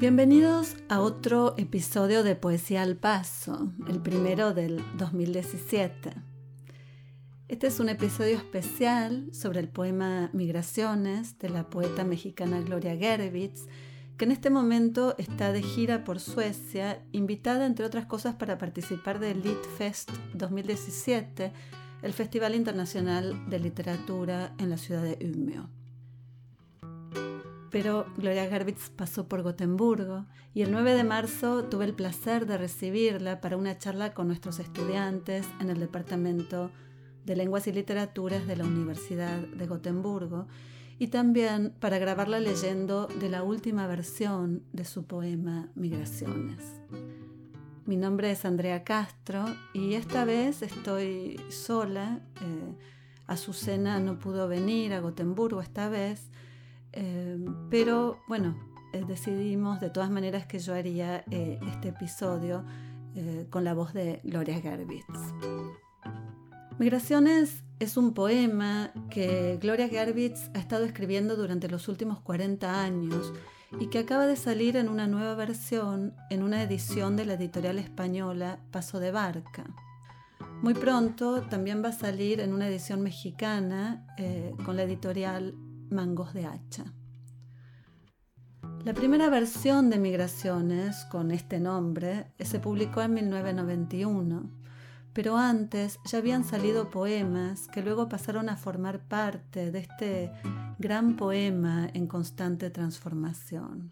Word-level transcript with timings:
Bienvenidos 0.00 0.76
a 0.88 1.02
otro 1.02 1.52
episodio 1.58 2.22
de 2.22 2.34
Poesía 2.34 2.80
al 2.80 2.96
Paso, 2.96 3.70
el 3.86 4.00
primero 4.00 4.54
del 4.54 4.82
2017. 4.96 6.14
Este 7.48 7.66
es 7.66 7.80
un 7.80 7.90
episodio 7.90 8.38
especial 8.38 9.28
sobre 9.34 9.60
el 9.60 9.68
poema 9.68 10.30
Migraciones 10.32 11.38
de 11.38 11.50
la 11.50 11.68
poeta 11.68 12.02
mexicana 12.04 12.62
Gloria 12.62 12.96
Gervitz, 12.96 13.66
que 14.16 14.24
en 14.24 14.32
este 14.32 14.48
momento 14.48 15.16
está 15.18 15.52
de 15.52 15.62
gira 15.62 16.02
por 16.02 16.18
Suecia, 16.18 17.04
invitada 17.12 17.66
entre 17.66 17.84
otras 17.84 18.06
cosas 18.06 18.36
para 18.36 18.56
participar 18.56 19.18
del 19.18 19.42
Lit 19.42 19.62
Fest 19.76 20.10
2017, 20.32 21.52
el 22.00 22.12
Festival 22.14 22.54
Internacional 22.54 23.50
de 23.50 23.58
Literatura 23.60 24.54
en 24.56 24.70
la 24.70 24.78
ciudad 24.78 25.02
de 25.02 25.18
Umeå 25.30 25.79
pero 27.70 28.06
Gloria 28.16 28.48
Gervitz 28.48 28.90
pasó 28.90 29.28
por 29.28 29.42
Gotemburgo 29.42 30.26
y 30.54 30.62
el 30.62 30.72
9 30.72 30.94
de 30.94 31.04
marzo 31.04 31.64
tuve 31.64 31.84
el 31.84 31.94
placer 31.94 32.46
de 32.46 32.58
recibirla 32.58 33.40
para 33.40 33.56
una 33.56 33.78
charla 33.78 34.12
con 34.12 34.26
nuestros 34.26 34.58
estudiantes 34.58 35.46
en 35.60 35.70
el 35.70 35.78
Departamento 35.78 36.70
de 37.24 37.36
Lenguas 37.36 37.66
y 37.66 37.72
Literaturas 37.72 38.46
de 38.46 38.56
la 38.56 38.64
Universidad 38.64 39.38
de 39.38 39.66
Gotemburgo 39.66 40.48
y 40.98 41.08
también 41.08 41.72
para 41.80 41.98
grabarla 41.98 42.40
leyendo 42.40 43.06
de 43.06 43.30
la 43.30 43.42
última 43.42 43.86
versión 43.86 44.64
de 44.72 44.84
su 44.84 45.04
poema 45.04 45.68
Migraciones. 45.74 46.62
Mi 47.86 47.96
nombre 47.96 48.30
es 48.30 48.44
Andrea 48.44 48.84
Castro 48.84 49.44
y 49.72 49.94
esta 49.94 50.24
vez 50.24 50.62
estoy 50.62 51.40
sola. 51.48 52.20
Eh, 52.42 52.74
Azucena 53.26 54.00
no 54.00 54.18
pudo 54.18 54.48
venir 54.48 54.92
a 54.92 55.00
Gotemburgo 55.00 55.60
esta 55.60 55.88
vez 55.88 56.30
Em, 56.92 57.68
pero 57.70 58.18
bueno, 58.26 58.56
eh, 58.92 59.04
decidimos 59.06 59.80
de 59.80 59.90
todas 59.90 60.10
maneras 60.10 60.46
que 60.46 60.58
yo 60.58 60.74
haría 60.74 61.24
eh, 61.30 61.60
este 61.72 61.88
episodio 61.88 62.64
eh, 63.14 63.46
con 63.48 63.62
la 63.64 63.74
voz 63.74 63.92
de 63.92 64.20
Gloria 64.24 64.60
Gervitz. 64.60 65.06
Migraciones 66.78 67.62
es 67.78 67.96
un 67.96 68.14
poema 68.14 68.92
que 69.10 69.58
Gloria 69.60 69.88
Gervitz 69.88 70.50
ha 70.54 70.58
estado 70.58 70.84
escribiendo 70.84 71.36
durante 71.36 71.68
los 71.68 71.88
últimos 71.88 72.20
40 72.20 72.82
años 72.82 73.32
y 73.78 73.86
que 73.88 74.00
acaba 74.00 74.26
de 74.26 74.36
salir 74.36 74.76
en 74.76 74.88
una 74.88 75.06
nueva 75.06 75.34
versión 75.34 76.14
en 76.30 76.42
una 76.42 76.62
edición 76.62 77.16
de 77.16 77.26
la 77.26 77.34
editorial 77.34 77.78
española 77.78 78.58
Paso 78.72 78.98
de 78.98 79.12
Barca. 79.12 79.64
Muy 80.62 80.74
pronto 80.74 81.42
también 81.42 81.82
va 81.84 81.90
a 81.90 81.92
salir 81.92 82.40
en 82.40 82.52
una 82.52 82.66
edición 82.66 83.02
mexicana 83.02 84.04
con 84.64 84.76
la 84.76 84.82
editorial 84.82 85.54
mangos 85.90 86.32
de 86.34 86.46
hacha. 86.46 86.92
La 88.84 88.94
primera 88.94 89.28
versión 89.28 89.90
de 89.90 89.98
Migraciones 89.98 91.04
con 91.10 91.30
este 91.30 91.60
nombre 91.60 92.32
se 92.40 92.60
publicó 92.60 93.02
en 93.02 93.12
1991, 93.14 94.50
pero 95.12 95.36
antes 95.36 95.98
ya 96.06 96.18
habían 96.18 96.44
salido 96.44 96.88
poemas 96.88 97.68
que 97.68 97.82
luego 97.82 98.08
pasaron 98.08 98.48
a 98.48 98.56
formar 98.56 99.00
parte 99.00 99.70
de 99.70 99.80
este 99.80 100.32
gran 100.78 101.16
poema 101.16 101.90
en 101.92 102.06
constante 102.06 102.70
transformación. 102.70 103.90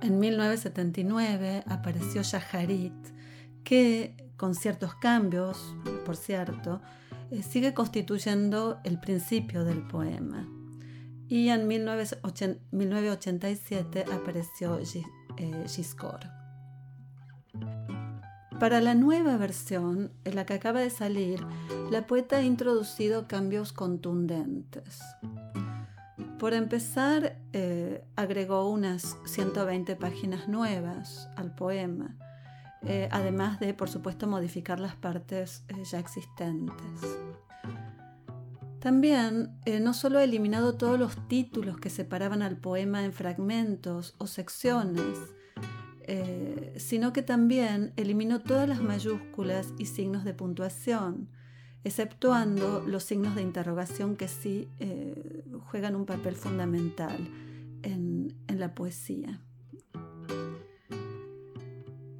En 0.00 0.18
1979 0.18 1.62
apareció 1.66 2.22
Shaharit, 2.22 2.92
que, 3.62 4.32
con 4.36 4.54
ciertos 4.54 4.94
cambios, 4.96 5.76
por 6.04 6.16
cierto, 6.16 6.82
sigue 7.42 7.74
constituyendo 7.74 8.78
el 8.84 9.00
principio 9.00 9.64
del 9.64 9.86
poema. 9.86 10.48
Y 11.28 11.48
en 11.48 11.66
1987 11.66 14.04
apareció 14.12 14.78
eh, 14.78 15.64
Giscard. 15.66 16.28
Para 18.60 18.80
la 18.80 18.94
nueva 18.94 19.36
versión, 19.36 20.12
en 20.24 20.36
la 20.36 20.46
que 20.46 20.54
acaba 20.54 20.80
de 20.80 20.90
salir, 20.90 21.44
la 21.90 22.06
poeta 22.06 22.36
ha 22.36 22.42
introducido 22.42 23.26
cambios 23.26 23.72
contundentes. 23.72 25.00
Por 26.38 26.54
empezar, 26.54 27.38
eh, 27.52 28.04
agregó 28.16 28.70
unas 28.70 29.16
120 29.24 29.96
páginas 29.96 30.48
nuevas 30.48 31.28
al 31.36 31.54
poema, 31.54 32.16
eh, 32.86 33.08
además 33.10 33.60
de, 33.60 33.74
por 33.74 33.88
supuesto, 33.88 34.26
modificar 34.26 34.78
las 34.78 34.94
partes 34.94 35.64
eh, 35.68 35.82
ya 35.84 35.98
existentes. 35.98 37.00
También 38.84 39.58
eh, 39.64 39.80
no 39.80 39.94
solo 39.94 40.18
ha 40.18 40.24
eliminado 40.24 40.76
todos 40.76 40.98
los 40.98 41.26
títulos 41.26 41.78
que 41.78 41.90
separaban 41.90 42.42
al 42.42 42.56
poema 42.56 43.04
en 43.04 43.12
fragmentos 43.12 44.14
o 44.18 44.28
secciones, 44.28 45.18
sino 46.76 47.14
que 47.14 47.22
también 47.22 47.94
eliminó 47.96 48.42
todas 48.42 48.68
las 48.68 48.82
mayúsculas 48.82 49.72
y 49.78 49.86
signos 49.86 50.22
de 50.24 50.34
puntuación, 50.34 51.30
exceptuando 51.82 52.84
los 52.86 53.04
signos 53.04 53.34
de 53.34 53.40
interrogación 53.40 54.14
que 54.14 54.28
sí 54.28 54.68
juegan 55.70 55.96
un 55.96 56.04
papel 56.04 56.36
fundamental 56.36 57.16
en 57.82 58.34
la 58.48 58.74
poesía. 58.74 59.40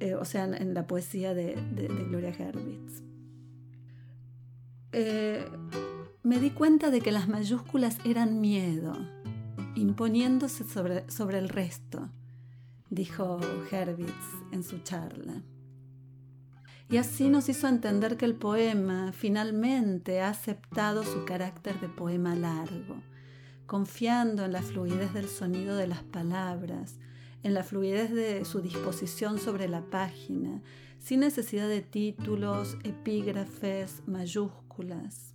Eh, 0.05 0.13
o 0.13 0.25
sea, 0.25 0.43
en, 0.43 0.73
la 0.73 0.85
poesía 0.85 1.33
de, 1.33 1.55
Gloria 2.09 2.29
Herwitz. 2.29 3.01
Me 6.25 6.39
di 6.39 6.49
cuenta 6.49 6.89
de 6.89 7.01
que 7.01 7.11
las 7.11 7.27
mayúsculas 7.27 7.99
eran 8.03 8.41
miedo, 8.41 8.97
imponiéndose 9.75 10.63
sobre, 10.63 11.07
sobre 11.07 11.37
el 11.37 11.49
resto, 11.49 12.09
dijo 12.89 13.39
Herwitz 13.69 14.09
en 14.51 14.63
su 14.63 14.79
charla. 14.79 15.43
Y 16.89 16.97
así 16.97 17.29
nos 17.29 17.47
hizo 17.47 17.67
entender 17.67 18.17
que 18.17 18.25
el 18.25 18.33
poema 18.33 19.11
finalmente 19.11 20.19
ha 20.19 20.29
aceptado 20.29 21.03
su 21.03 21.25
carácter 21.25 21.79
de 21.79 21.89
poema 21.89 22.33
largo, 22.33 23.03
confiando 23.67 24.45
en 24.45 24.53
la 24.53 24.63
fluidez 24.63 25.13
del 25.13 25.29
sonido 25.29 25.75
de 25.75 25.85
las 25.85 26.01
palabras, 26.01 26.97
en 27.43 27.53
la 27.53 27.63
fluidez 27.63 28.11
de 28.11 28.45
su 28.45 28.61
disposición 28.61 29.37
sobre 29.37 29.67
la 29.67 29.91
página, 29.91 30.63
sin 30.97 31.19
necesidad 31.19 31.69
de 31.69 31.81
títulos, 31.81 32.79
epígrafes, 32.83 34.01
mayúsculas. 34.07 35.34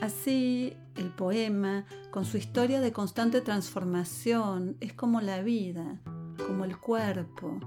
Así, 0.00 0.76
el 0.94 1.10
poema, 1.10 1.84
con 2.12 2.24
su 2.24 2.36
historia 2.36 2.80
de 2.80 2.92
constante 2.92 3.40
transformación, 3.40 4.76
es 4.80 4.92
como 4.92 5.20
la 5.20 5.42
vida, 5.42 6.00
como 6.46 6.64
el 6.64 6.78
cuerpo, 6.78 7.58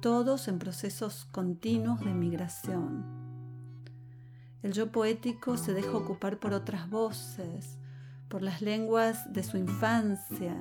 todos 0.00 0.48
en 0.48 0.58
procesos 0.58 1.26
continuos 1.30 2.00
de 2.00 2.12
migración. 2.12 3.04
El 4.62 4.72
yo 4.72 4.90
poético 4.90 5.56
se 5.56 5.72
deja 5.72 5.96
ocupar 5.96 6.40
por 6.40 6.52
otras 6.52 6.90
voces, 6.90 7.78
por 8.28 8.42
las 8.42 8.60
lenguas 8.60 9.32
de 9.32 9.44
su 9.44 9.56
infancia, 9.56 10.56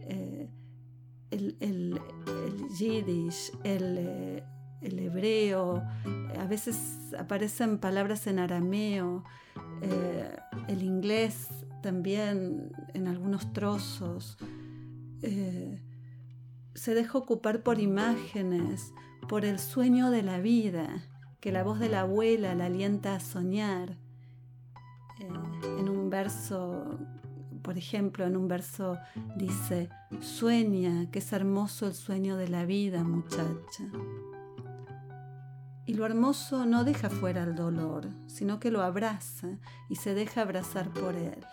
eh, 0.00 0.48
el, 1.30 2.00
yiddish, 2.78 3.50
eh, 3.64 4.44
el, 4.80 4.98
hebreo, 4.98 5.82
a 6.38 6.46
veces 6.46 7.12
aparecen 7.18 7.78
palabras 7.78 8.28
en 8.28 8.38
arameo, 8.38 9.24
eh, 9.82 10.36
el 10.68 10.82
inglés 10.82 11.48
también 11.82 12.72
en 12.94 13.08
algunos 13.08 13.52
trozos. 13.52 14.38
se 16.74 16.94
deja 16.94 17.18
ocupar 17.18 17.62
por 17.62 17.78
imágenes, 17.78 18.92
por 19.28 19.44
el 19.44 19.58
sueño 19.58 20.10
de 20.10 20.22
la 20.22 20.38
vida, 20.38 21.04
que 21.40 21.52
la 21.52 21.62
voz 21.62 21.78
de 21.78 21.88
la 21.88 22.00
abuela 22.00 22.54
la 22.54 22.66
alienta 22.66 23.14
a 23.14 23.20
soñar. 23.20 23.98
en 25.78 25.88
un 25.88 26.10
verso 26.10 26.98
por 27.64 27.78
ejemplo, 27.78 28.26
en 28.26 28.36
un 28.36 28.46
verso 28.46 28.98
dice, 29.36 29.88
sueña, 30.20 31.10
que 31.10 31.20
es 31.20 31.32
hermoso 31.32 31.86
el 31.86 31.94
sueño 31.94 32.36
de 32.36 32.48
la 32.48 32.66
vida, 32.66 33.02
muchacha. 33.02 33.90
Y 35.86 35.94
lo 35.94 36.06
hermoso 36.06 36.64
no 36.64 36.84
deja 36.84 37.10
fuera 37.10 37.42
el 37.42 37.54
dolor, 37.54 38.08
sino 38.26 38.58
que 38.58 38.70
lo 38.70 38.82
abraza 38.82 39.58
y 39.88 39.96
se 39.96 40.14
deja 40.14 40.42
abrazar 40.42 40.90
por 40.90 41.14
él. 41.14 41.44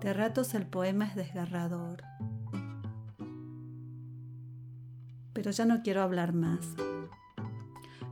De 0.00 0.12
ratos 0.12 0.54
el 0.54 0.66
poema 0.66 1.06
es 1.06 1.16
desgarrador. 1.16 2.02
Pero 5.32 5.50
ya 5.50 5.64
no 5.64 5.82
quiero 5.82 6.02
hablar 6.02 6.32
más. 6.32 6.60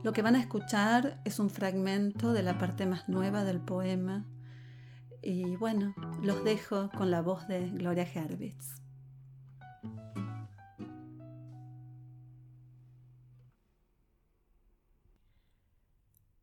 Lo 0.03 0.13
que 0.13 0.21
van 0.21 0.35
a 0.35 0.39
escuchar 0.39 1.21
es 1.25 1.39
un 1.39 1.49
fragmento 1.49 2.33
de 2.33 2.43
la 2.43 2.57
parte 2.57 2.85
más 2.85 3.07
nueva 3.07 3.43
del 3.43 3.59
poema 3.59 4.25
y 5.21 5.55
bueno, 5.55 5.93
los 6.21 6.43
dejo 6.43 6.89
con 6.89 7.11
la 7.11 7.21
voz 7.21 7.47
de 7.47 7.69
Gloria 7.69 8.03
Herwitz. 8.03 8.86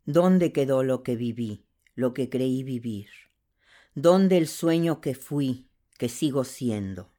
¿Dónde 0.06 0.53
quedó 0.53 0.83
lo 0.83 1.03
que 1.03 1.17
viví, 1.17 1.65
lo 1.95 2.12
que 2.12 2.29
creí 2.29 2.62
vivir? 2.62 3.09
¿Dónde 3.95 4.37
el 4.37 4.49
sueño 4.49 5.01
que 5.01 5.15
fui, 5.15 5.71
que 5.97 6.11
sigo 6.11 6.45
siendo? 6.45 7.11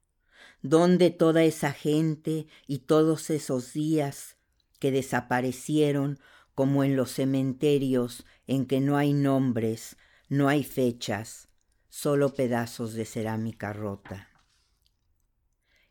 ¿Dónde 0.62 1.10
toda 1.10 1.42
esa 1.42 1.72
gente 1.72 2.46
y 2.68 2.78
todos 2.78 3.30
esos 3.30 3.72
días 3.72 4.36
que 4.78 4.92
desaparecieron 4.92 6.20
como 6.54 6.84
en 6.84 6.94
los 6.94 7.10
cementerios 7.10 8.24
en 8.46 8.66
que 8.66 8.80
no 8.80 8.96
hay 8.96 9.12
nombres, 9.14 9.96
no 10.28 10.48
hay 10.48 10.62
fechas, 10.62 11.48
solo 11.88 12.34
pedazos 12.34 12.94
de 12.94 13.04
cerámica 13.04 13.72
rota? 13.72 14.28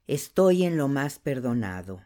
Estoy 0.08 0.64
en 0.64 0.78
lo 0.78 0.88
más 0.88 1.20
perdonado. 1.20 2.06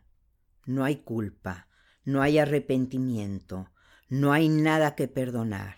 No 0.65 0.83
hay 0.83 0.95
culpa, 0.97 1.67
no 2.05 2.23
hay 2.23 2.39
arrepentimiento, 2.39 3.69
no 4.09 4.33
hay 4.33 4.49
nada 4.49 4.95
que 4.95 5.07
perdonar. 5.07 5.77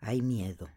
Hay 0.00 0.20
miedo. 0.20 0.68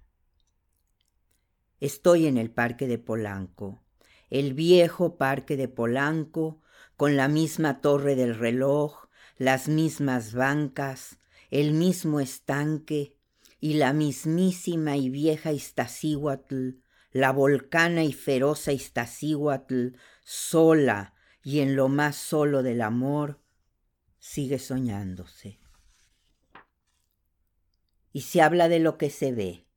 Estoy 1.81 2.25
en 2.25 2.37
el 2.37 2.51
parque 2.51 2.87
de 2.87 2.97
Polanco, 2.97 3.83
el 4.29 4.53
viejo 4.53 5.17
parque 5.17 5.57
de 5.57 5.67
Polanco, 5.67 6.61
con 6.95 7.17
la 7.17 7.27
misma 7.27 7.81
torre 7.81 8.15
del 8.15 8.35
reloj, 8.35 9.09
las 9.37 9.67
mismas 9.67 10.33
bancas, 10.33 11.19
el 11.49 11.73
mismo 11.73 12.21
estanque 12.21 13.17
y 13.59 13.73
la 13.73 13.91
mismísima 13.91 14.95
y 14.95 15.09
vieja 15.09 15.51
Iztaccíhuatl, 15.51 16.79
la 17.11 17.31
volcana 17.31 18.03
y 18.03 18.13
feroz 18.13 18.69
Iztaccíhuatl, 18.69 19.95
sola 20.23 21.13
y 21.43 21.59
en 21.59 21.75
lo 21.75 21.89
más 21.89 22.15
solo 22.15 22.63
del 22.63 22.81
amor, 22.81 23.41
sigue 24.17 24.59
soñándose. 24.59 25.58
Y 28.11 28.21
se 28.21 28.41
habla 28.41 28.69
de 28.69 28.79
lo 28.79 28.97
que 28.97 29.09
se 29.09 29.31
ve, 29.31 29.67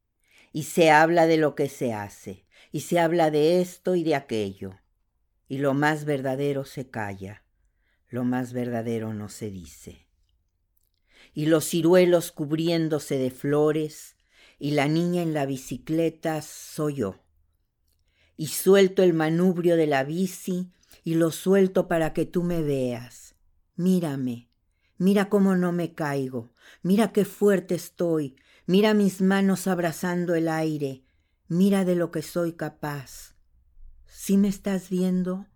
y 0.52 0.64
se 0.64 0.90
habla 0.90 1.26
de 1.26 1.36
lo 1.36 1.54
que 1.54 1.68
se 1.68 1.92
hace, 1.92 2.46
y 2.70 2.80
se 2.80 2.98
habla 2.98 3.30
de 3.30 3.60
esto 3.60 3.94
y 3.94 4.04
de 4.04 4.14
aquello, 4.14 4.78
y 5.48 5.58
lo 5.58 5.74
más 5.74 6.04
verdadero 6.04 6.64
se 6.64 6.88
calla, 6.88 7.44
lo 8.08 8.24
más 8.24 8.52
verdadero 8.52 9.12
no 9.14 9.28
se 9.28 9.50
dice. 9.50 10.06
Y 11.34 11.46
los 11.46 11.68
ciruelos 11.68 12.32
cubriéndose 12.32 13.18
de 13.18 13.30
flores, 13.30 14.16
y 14.58 14.72
la 14.72 14.86
niña 14.86 15.22
en 15.22 15.34
la 15.34 15.44
bicicleta 15.44 16.40
soy 16.40 16.94
yo. 16.94 17.24
Y 18.36 18.46
suelto 18.46 19.02
el 19.02 19.12
manubrio 19.12 19.76
de 19.76 19.86
la 19.86 20.04
bici 20.04 20.70
y 21.04 21.14
lo 21.14 21.30
suelto 21.30 21.88
para 21.88 22.12
que 22.12 22.26
tú 22.26 22.42
me 22.42 22.62
veas. 22.62 23.34
Mírame, 23.74 24.51
mira 25.02 25.28
cómo 25.28 25.56
no 25.56 25.72
me 25.72 25.94
caigo, 25.94 26.52
mira 26.82 27.12
qué 27.12 27.24
fuerte 27.24 27.74
estoy, 27.74 28.36
mira 28.66 28.94
mis 28.94 29.20
manos 29.20 29.66
abrazando 29.66 30.34
el 30.34 30.48
aire, 30.48 31.04
Mira 31.52 31.84
de 31.84 31.96
lo 31.96 32.10
que 32.10 32.22
soy 32.22 32.54
capaz. 32.54 33.34
¿Sí 34.06 34.38
me 34.38 34.48
estás 34.48 34.88
viendo? 34.88 35.48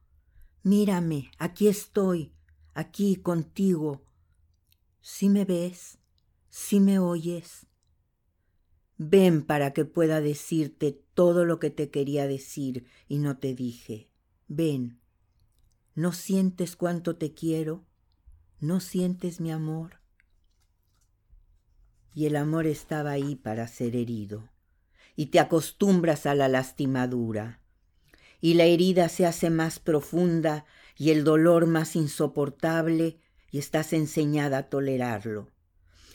Mírame, 0.62 1.30
aquí 1.38 1.68
estoy, 1.68 2.34
aquí 2.74 3.16
contigo. 3.16 4.04
¿Sí 5.00 5.30
me 5.30 5.46
ves? 5.46 5.96
¿Sí 6.50 6.80
me 6.80 6.98
oyes? 6.98 7.66
Ven 8.98 9.42
para 9.42 9.72
que 9.72 9.86
pueda 9.86 10.20
decirte 10.20 11.02
todo 11.14 11.46
lo 11.46 11.58
que 11.60 11.70
te 11.70 11.88
quería 11.90 12.26
decir 12.26 12.84
y 13.08 13.16
no 13.16 13.38
te 13.38 13.54
dije. 13.54 14.10
Ven. 14.48 15.00
¿No 15.94 16.12
sientes 16.12 16.76
cuánto 16.76 17.16
te 17.16 17.32
quiero? 17.32 17.85
¿No 18.60 18.80
sientes 18.80 19.38
mi 19.38 19.52
amor? 19.52 20.00
Y 22.14 22.24
el 22.24 22.36
amor 22.36 22.66
estaba 22.66 23.10
ahí 23.10 23.36
para 23.36 23.68
ser 23.68 23.94
herido 23.94 24.48
y 25.14 25.26
te 25.26 25.40
acostumbras 25.40 26.24
a 26.24 26.34
la 26.34 26.48
lastimadura. 26.48 27.60
Y 28.40 28.54
la 28.54 28.64
herida 28.64 29.10
se 29.10 29.26
hace 29.26 29.50
más 29.50 29.78
profunda 29.78 30.64
y 30.96 31.10
el 31.10 31.22
dolor 31.22 31.66
más 31.66 31.96
insoportable 31.96 33.18
y 33.50 33.58
estás 33.58 33.92
enseñada 33.92 34.58
a 34.58 34.68
tolerarlo. 34.70 35.50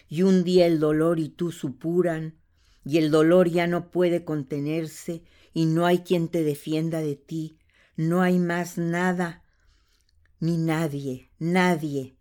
Y 0.10 0.24
un 0.24 0.44
día 0.44 0.66
el 0.66 0.80
dolor 0.80 1.20
y 1.20 1.30
tú 1.30 1.52
supuran 1.52 2.40
y 2.84 2.98
el 2.98 3.12
dolor 3.12 3.50
ya 3.50 3.68
no 3.68 3.92
puede 3.92 4.26
contenerse 4.26 5.24
y 5.54 5.68
no 5.68 5.86
hay 5.86 6.00
quien 6.00 6.28
te 6.28 6.44
defienda 6.44 7.02
de 7.02 7.16
ti, 7.16 7.60
no 7.96 8.24
hay 8.24 8.40
más 8.40 8.80
nada, 8.80 9.44
ni 10.40 10.58
nadie, 10.58 11.30
nadie, 11.38 12.16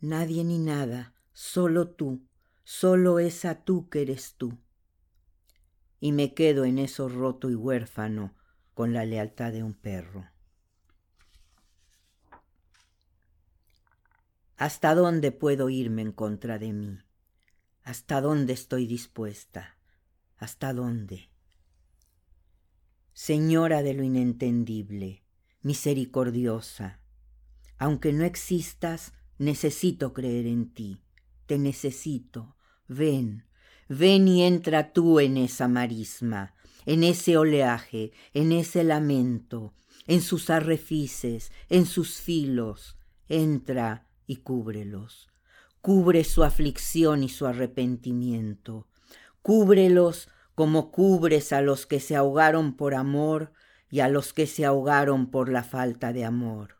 nadie 0.00 0.44
ni 0.44 0.58
nada, 0.58 1.14
solo 1.32 1.88
tú, 1.88 2.22
solo 2.64 3.18
esa 3.18 3.64
tú 3.64 3.88
que 3.88 4.02
eres 4.02 4.34
tú 4.36 4.58
y 6.00 6.12
me 6.12 6.34
quedo 6.34 6.64
en 6.64 6.78
eso 6.78 7.08
roto 7.08 7.50
y 7.50 7.54
huérfano 7.54 8.34
con 8.74 8.92
la 8.92 9.04
lealtad 9.04 9.52
de 9.52 9.62
un 9.62 9.74
perro. 9.74 10.26
¿Hasta 14.56 14.94
dónde 14.94 15.32
puedo 15.32 15.68
irme 15.70 16.02
en 16.02 16.12
contra 16.12 16.58
de 16.58 16.72
mí? 16.72 16.98
¿Hasta 17.82 18.20
dónde 18.20 18.52
estoy 18.52 18.86
dispuesta? 18.86 19.78
¿Hasta 20.36 20.72
dónde? 20.72 21.30
Señora 23.12 23.82
de 23.82 23.94
lo 23.94 24.02
inentendible, 24.02 25.24
misericordiosa, 25.62 27.00
aunque 27.78 28.12
no 28.12 28.24
existas, 28.24 29.12
necesito 29.38 30.12
creer 30.12 30.46
en 30.46 30.72
ti, 30.72 31.00
te 31.46 31.58
necesito, 31.58 32.56
ven, 32.86 33.48
Ven 33.88 34.28
y 34.28 34.44
entra 34.44 34.92
tú 34.92 35.18
en 35.18 35.38
esa 35.38 35.66
marisma, 35.66 36.54
en 36.84 37.04
ese 37.04 37.38
oleaje, 37.38 38.12
en 38.34 38.52
ese 38.52 38.84
lamento, 38.84 39.72
en 40.06 40.20
sus 40.20 40.50
arrefices, 40.50 41.52
en 41.70 41.86
sus 41.86 42.20
filos. 42.20 42.98
Entra 43.30 44.06
y 44.26 44.36
cúbrelos. 44.36 45.28
Cubre 45.80 46.24
su 46.24 46.44
aflicción 46.44 47.22
y 47.22 47.30
su 47.30 47.46
arrepentimiento. 47.46 48.86
Cúbrelos 49.40 50.28
como 50.54 50.90
cubres 50.90 51.54
a 51.54 51.62
los 51.62 51.86
que 51.86 51.98
se 51.98 52.14
ahogaron 52.14 52.74
por 52.76 52.94
amor 52.94 53.52
y 53.90 54.00
a 54.00 54.08
los 54.08 54.34
que 54.34 54.46
se 54.46 54.66
ahogaron 54.66 55.30
por 55.30 55.48
la 55.48 55.62
falta 55.62 56.12
de 56.12 56.26
amor. 56.26 56.77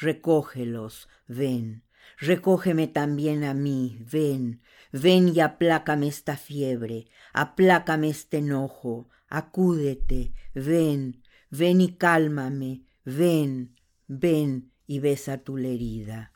Recógelos, 0.00 1.08
ven, 1.26 1.84
recógeme 2.18 2.86
también 2.86 3.44
a 3.44 3.54
mí, 3.54 3.98
ven, 4.10 4.62
Ven 4.92 5.28
y 5.28 5.40
aplácame 5.40 6.08
esta 6.08 6.36
fiebre, 6.36 7.08
aplácame 7.34 8.08
este 8.08 8.38
enojo, 8.38 9.08
acúdete, 9.28 10.32
ven, 10.54 11.22
ven 11.50 11.82
y 11.82 11.92
cálmame, 11.96 12.84
ven, 13.04 13.76
ven 14.06 14.72
y 14.86 15.00
besa 15.00 15.38
tu 15.38 15.58
herida. 15.58 16.32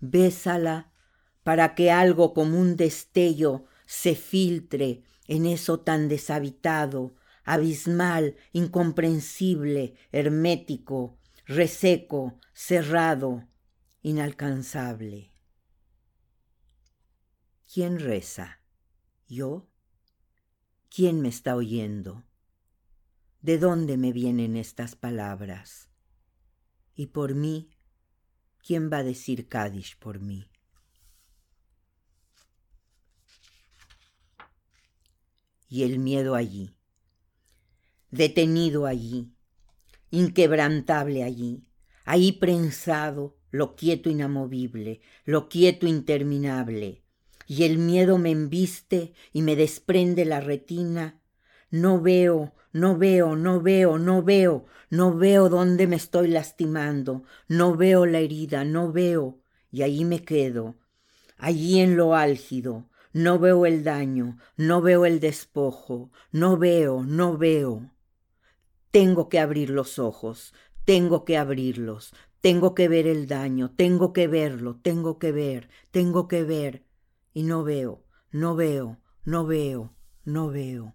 Bésala 0.00 0.92
para 1.42 1.74
que 1.74 1.90
algo 1.90 2.34
como 2.34 2.60
un 2.60 2.76
destello 2.76 3.64
se 3.84 4.14
filtre 4.14 5.02
en 5.26 5.46
eso 5.46 5.80
tan 5.80 6.08
deshabitado, 6.08 7.16
abismal, 7.42 8.36
incomprensible, 8.52 9.94
hermético, 10.12 11.18
reseco, 11.48 12.38
cerrado, 12.52 13.48
inalcanzable. 14.02 15.32
¿Quién 17.72 17.98
reza? 17.98 18.60
¿Yo? 19.26 19.66
¿Quién 20.94 21.22
me 21.22 21.30
está 21.30 21.56
oyendo? 21.56 22.22
¿De 23.40 23.56
dónde 23.56 23.96
me 23.96 24.12
vienen 24.12 24.58
estas 24.58 24.94
palabras? 24.94 25.88
Y 26.94 27.06
por 27.06 27.34
mí, 27.34 27.70
¿quién 28.58 28.92
va 28.92 28.98
a 28.98 29.04
decir 29.04 29.48
Cádiz 29.48 29.96
por 29.96 30.20
mí? 30.20 30.50
Y 35.70 35.84
el 35.84 35.98
miedo 35.98 36.34
allí, 36.34 36.76
detenido 38.10 38.84
allí, 38.84 39.32
inquebrantable 40.10 41.22
allí, 41.22 41.64
ahí 42.04 42.32
prensado, 42.32 43.36
lo 43.50 43.76
quieto 43.76 44.10
inamovible, 44.10 45.00
lo 45.24 45.48
quieto 45.48 45.86
interminable, 45.86 47.02
y 47.46 47.64
el 47.64 47.78
miedo 47.78 48.18
me 48.18 48.30
embiste 48.30 49.14
y 49.32 49.42
me 49.42 49.56
desprende 49.56 50.24
la 50.24 50.40
retina. 50.40 51.20
No 51.70 52.00
veo, 52.00 52.54
no 52.72 52.96
veo, 52.96 53.36
no 53.36 53.60
veo, 53.60 53.98
no 53.98 54.22
veo, 54.22 54.66
no 54.90 55.16
veo 55.16 55.48
dónde 55.48 55.86
me 55.86 55.96
estoy 55.96 56.28
lastimando, 56.28 57.24
no 57.48 57.74
veo 57.76 58.06
la 58.06 58.18
herida, 58.18 58.64
no 58.64 58.92
veo, 58.92 59.40
y 59.70 59.82
allí 59.82 60.04
me 60.04 60.22
quedo, 60.22 60.76
allí 61.38 61.80
en 61.80 61.96
lo 61.96 62.14
álgido, 62.14 62.88
no 63.12 63.38
veo 63.38 63.66
el 63.66 63.84
daño, 63.84 64.38
no 64.56 64.82
veo 64.82 65.06
el 65.06 65.20
despojo, 65.20 66.10
no 66.30 66.56
veo, 66.58 67.04
no 67.04 67.38
veo. 67.38 67.90
Tengo 68.90 69.28
que 69.28 69.38
abrir 69.38 69.70
los 69.70 69.98
ojos, 69.98 70.54
tengo 70.84 71.24
que 71.24 71.36
abrirlos, 71.36 72.14
tengo 72.40 72.74
que 72.74 72.88
ver 72.88 73.06
el 73.06 73.26
daño, 73.26 73.70
tengo 73.76 74.12
que 74.12 74.28
verlo, 74.28 74.80
tengo 74.82 75.18
que 75.18 75.32
ver, 75.32 75.68
tengo 75.90 76.28
que 76.28 76.44
ver, 76.44 76.84
y 77.34 77.42
no 77.42 77.64
veo, 77.64 78.04
no 78.30 78.54
veo, 78.54 78.98
no 79.24 79.46
veo, 79.46 79.94
no 80.24 80.48
veo. 80.48 80.94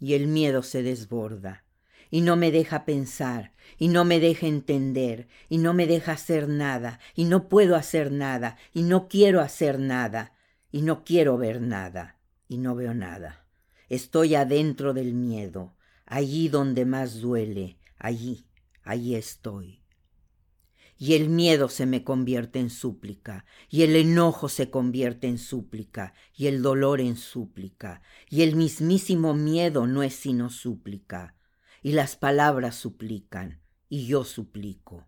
y 0.00 0.14
el 0.14 0.26
miedo 0.26 0.62
se 0.62 0.82
desborda. 0.82 1.64
Y 2.10 2.20
no 2.20 2.36
me 2.36 2.52
deja 2.52 2.84
pensar, 2.84 3.52
y 3.78 3.88
no 3.88 4.04
me 4.04 4.20
deja 4.20 4.46
entender, 4.46 5.26
y 5.48 5.58
no 5.58 5.74
me 5.74 5.86
deja 5.86 6.12
hacer 6.12 6.48
nada, 6.48 7.00
y 7.16 7.24
no 7.24 7.48
puedo 7.48 7.74
hacer 7.74 8.12
nada, 8.12 8.56
y 8.72 8.82
no 8.82 9.08
quiero 9.08 9.40
hacer 9.40 9.80
nada, 9.80 10.32
y 10.70 10.82
no 10.82 11.02
quiero 11.02 11.36
ver 11.36 11.60
nada, 11.60 12.15
y 12.48 12.58
no 12.58 12.74
veo 12.74 12.94
nada. 12.94 13.46
Estoy 13.88 14.34
adentro 14.34 14.94
del 14.94 15.14
miedo, 15.14 15.76
allí 16.06 16.48
donde 16.48 16.84
más 16.84 17.20
duele, 17.20 17.78
allí, 17.98 18.46
allí 18.82 19.14
estoy. 19.14 19.82
Y 20.98 21.14
el 21.14 21.28
miedo 21.28 21.68
se 21.68 21.84
me 21.84 22.04
convierte 22.04 22.58
en 22.58 22.70
súplica, 22.70 23.44
y 23.68 23.82
el 23.82 23.96
enojo 23.96 24.48
se 24.48 24.70
convierte 24.70 25.28
en 25.28 25.38
súplica, 25.38 26.14
y 26.34 26.46
el 26.46 26.62
dolor 26.62 27.00
en 27.00 27.16
súplica, 27.16 28.00
y 28.30 28.42
el 28.42 28.56
mismísimo 28.56 29.34
miedo 29.34 29.86
no 29.86 30.02
es 30.02 30.14
sino 30.14 30.48
súplica, 30.48 31.36
y 31.82 31.92
las 31.92 32.16
palabras 32.16 32.76
suplican, 32.76 33.60
y 33.88 34.06
yo 34.06 34.24
suplico. 34.24 35.06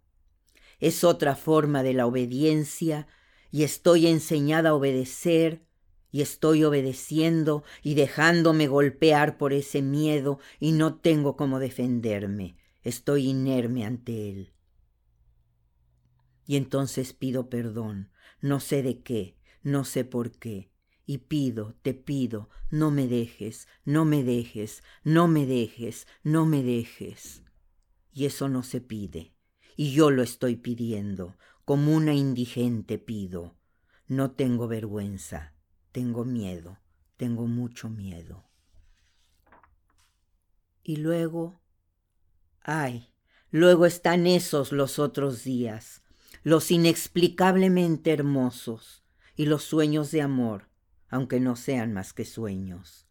Es 0.79 1.05
otra 1.05 1.35
forma 1.35 1.83
de 1.83 1.95
la 1.95 2.07
obediencia, 2.07 3.09
y 3.51 3.63
estoy 3.63 4.09
enseñada 4.09 4.71
a 4.71 4.75
obedecer, 4.75 5.65
y 6.11 6.23
estoy 6.23 6.65
obedeciendo 6.65 7.65
y 7.83 7.95
dejándome 7.95 8.67
golpear 8.67 9.39
por 9.39 9.53
ese 9.53 9.83
miedo, 9.83 10.39
y 10.59 10.73
no 10.73 10.97
tengo 10.97 11.37
cómo 11.37 11.59
defenderme, 11.59 12.57
estoy 12.83 13.29
inerme 13.29 13.85
ante 13.85 14.31
él. 14.31 14.53
Y 16.47 16.57
entonces 16.57 17.13
pido 17.13 17.51
perdón, 17.51 18.11
no 18.41 18.61
sé 18.61 18.83
de 18.83 19.03
qué, 19.03 19.37
no 19.63 19.85
sé 19.85 20.05
por 20.05 20.33
qué, 20.33 20.71
y 21.05 21.19
pido, 21.19 21.75
te 21.83 21.95
pido, 21.95 22.49
no 22.71 22.91
me 22.91 23.07
dejes, 23.07 23.67
no 23.85 24.05
me 24.05 24.23
dejes, 24.23 24.83
no 25.05 25.29
me 25.29 25.47
dejes, 25.47 26.07
no 26.23 26.47
me 26.47 26.63
dejes. 26.63 27.43
Y 28.13 28.27
eso 28.27 28.49
no 28.49 28.63
se 28.63 28.81
pide, 28.81 29.35
y 29.77 29.93
yo 29.93 30.11
lo 30.11 30.23
estoy 30.23 30.57
pidiendo, 30.57 31.37
como 31.65 31.95
una 31.95 32.15
indigente 32.15 32.99
pido. 32.99 33.57
No 34.07 34.31
tengo 34.31 34.69
vergüenza, 34.69 35.55
tengo 35.93 36.25
miedo, 36.25 36.79
tengo 37.17 37.47
mucho 37.47 37.89
miedo. 37.89 38.45
Y 40.83 40.97
luego, 40.97 41.61
ay, 42.63 43.13
luego 43.51 43.87
están 43.87 44.27
esos 44.27 44.73
los 44.73 44.99
otros 44.99 45.45
días, 45.45 46.03
los 46.43 46.71
inexplicablemente 46.71 48.13
hermosos 48.13 49.03
y 49.37 49.47
los 49.47 49.65
sueños 49.65 50.11
de 50.11 50.23
amor, 50.23 50.69
aunque 51.09 51.41
no 51.41 51.57
sean 51.57 51.93
más 51.93 52.13
que 52.13 52.25
sueños, 52.25 53.07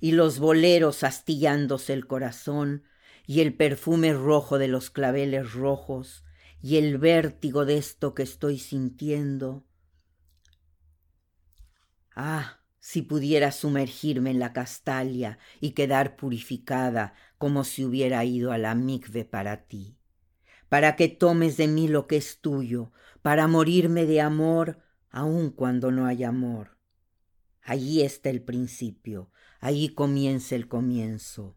y 0.00 0.12
los 0.12 0.38
boleros 0.38 1.02
astillándose 1.02 1.92
el 1.92 2.06
corazón, 2.06 2.84
y 3.26 3.40
el 3.40 3.54
perfume 3.54 4.12
rojo 4.12 4.58
de 4.58 4.68
los 4.68 4.90
claveles 4.90 5.52
rojos, 5.52 6.24
y 6.62 6.76
el 6.76 6.98
vértigo 6.98 7.64
de 7.64 7.76
esto 7.76 8.14
que 8.14 8.22
estoy 8.22 8.58
sintiendo. 8.58 9.65
Ah, 12.16 12.60
si 12.80 13.02
pudiera 13.02 13.52
sumergirme 13.52 14.30
en 14.30 14.38
la 14.38 14.54
castalia 14.54 15.38
y 15.60 15.72
quedar 15.72 16.16
purificada 16.16 17.12
como 17.36 17.62
si 17.62 17.84
hubiera 17.84 18.24
ido 18.24 18.52
a 18.52 18.58
la 18.58 18.74
migve 18.74 19.26
para 19.26 19.66
ti. 19.66 19.98
Para 20.70 20.96
que 20.96 21.08
tomes 21.08 21.58
de 21.58 21.68
mí 21.68 21.88
lo 21.88 22.06
que 22.06 22.16
es 22.16 22.40
tuyo, 22.40 22.90
para 23.20 23.46
morirme 23.48 24.06
de 24.06 24.22
amor 24.22 24.78
aun 25.10 25.50
cuando 25.50 25.90
no 25.90 26.06
hay 26.06 26.24
amor. 26.24 26.78
Allí 27.62 28.00
está 28.00 28.30
el 28.30 28.40
principio, 28.40 29.30
allí 29.60 29.90
comienza 29.90 30.54
el 30.54 30.68
comienzo, 30.68 31.56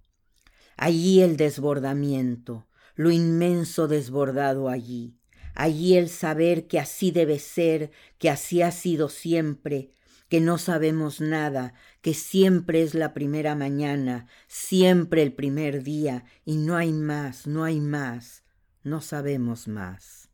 allí 0.75 1.21
el 1.21 1.37
desbordamiento, 1.37 2.67
lo 2.95 3.11
inmenso 3.11 3.87
desbordado 3.87 4.67
allí, 4.67 5.15
allí 5.55 5.95
el 5.95 6.09
saber 6.09 6.67
que 6.67 6.79
así 6.79 7.11
debe 7.11 7.39
ser, 7.39 7.91
que 8.17 8.29
así 8.29 8.61
ha 8.61 8.71
sido 8.71 9.07
siempre, 9.07 9.93
que 10.29 10.39
no 10.39 10.59
sabemos 10.59 11.21
nada, 11.21 11.73
que 12.01 12.13
siempre 12.13 12.83
es 12.83 12.93
la 12.93 13.13
primera 13.13 13.55
mañana, 13.55 14.27
siempre 14.47 15.23
el 15.23 15.33
primer 15.33 15.83
día, 15.83 16.23
y 16.45 16.57
no 16.57 16.75
hay 16.75 16.93
más, 16.93 17.47
no 17.47 17.63
hay 17.63 17.81
más, 17.81 18.43
no 18.83 19.01
sabemos 19.01 19.67
más. 19.67 20.29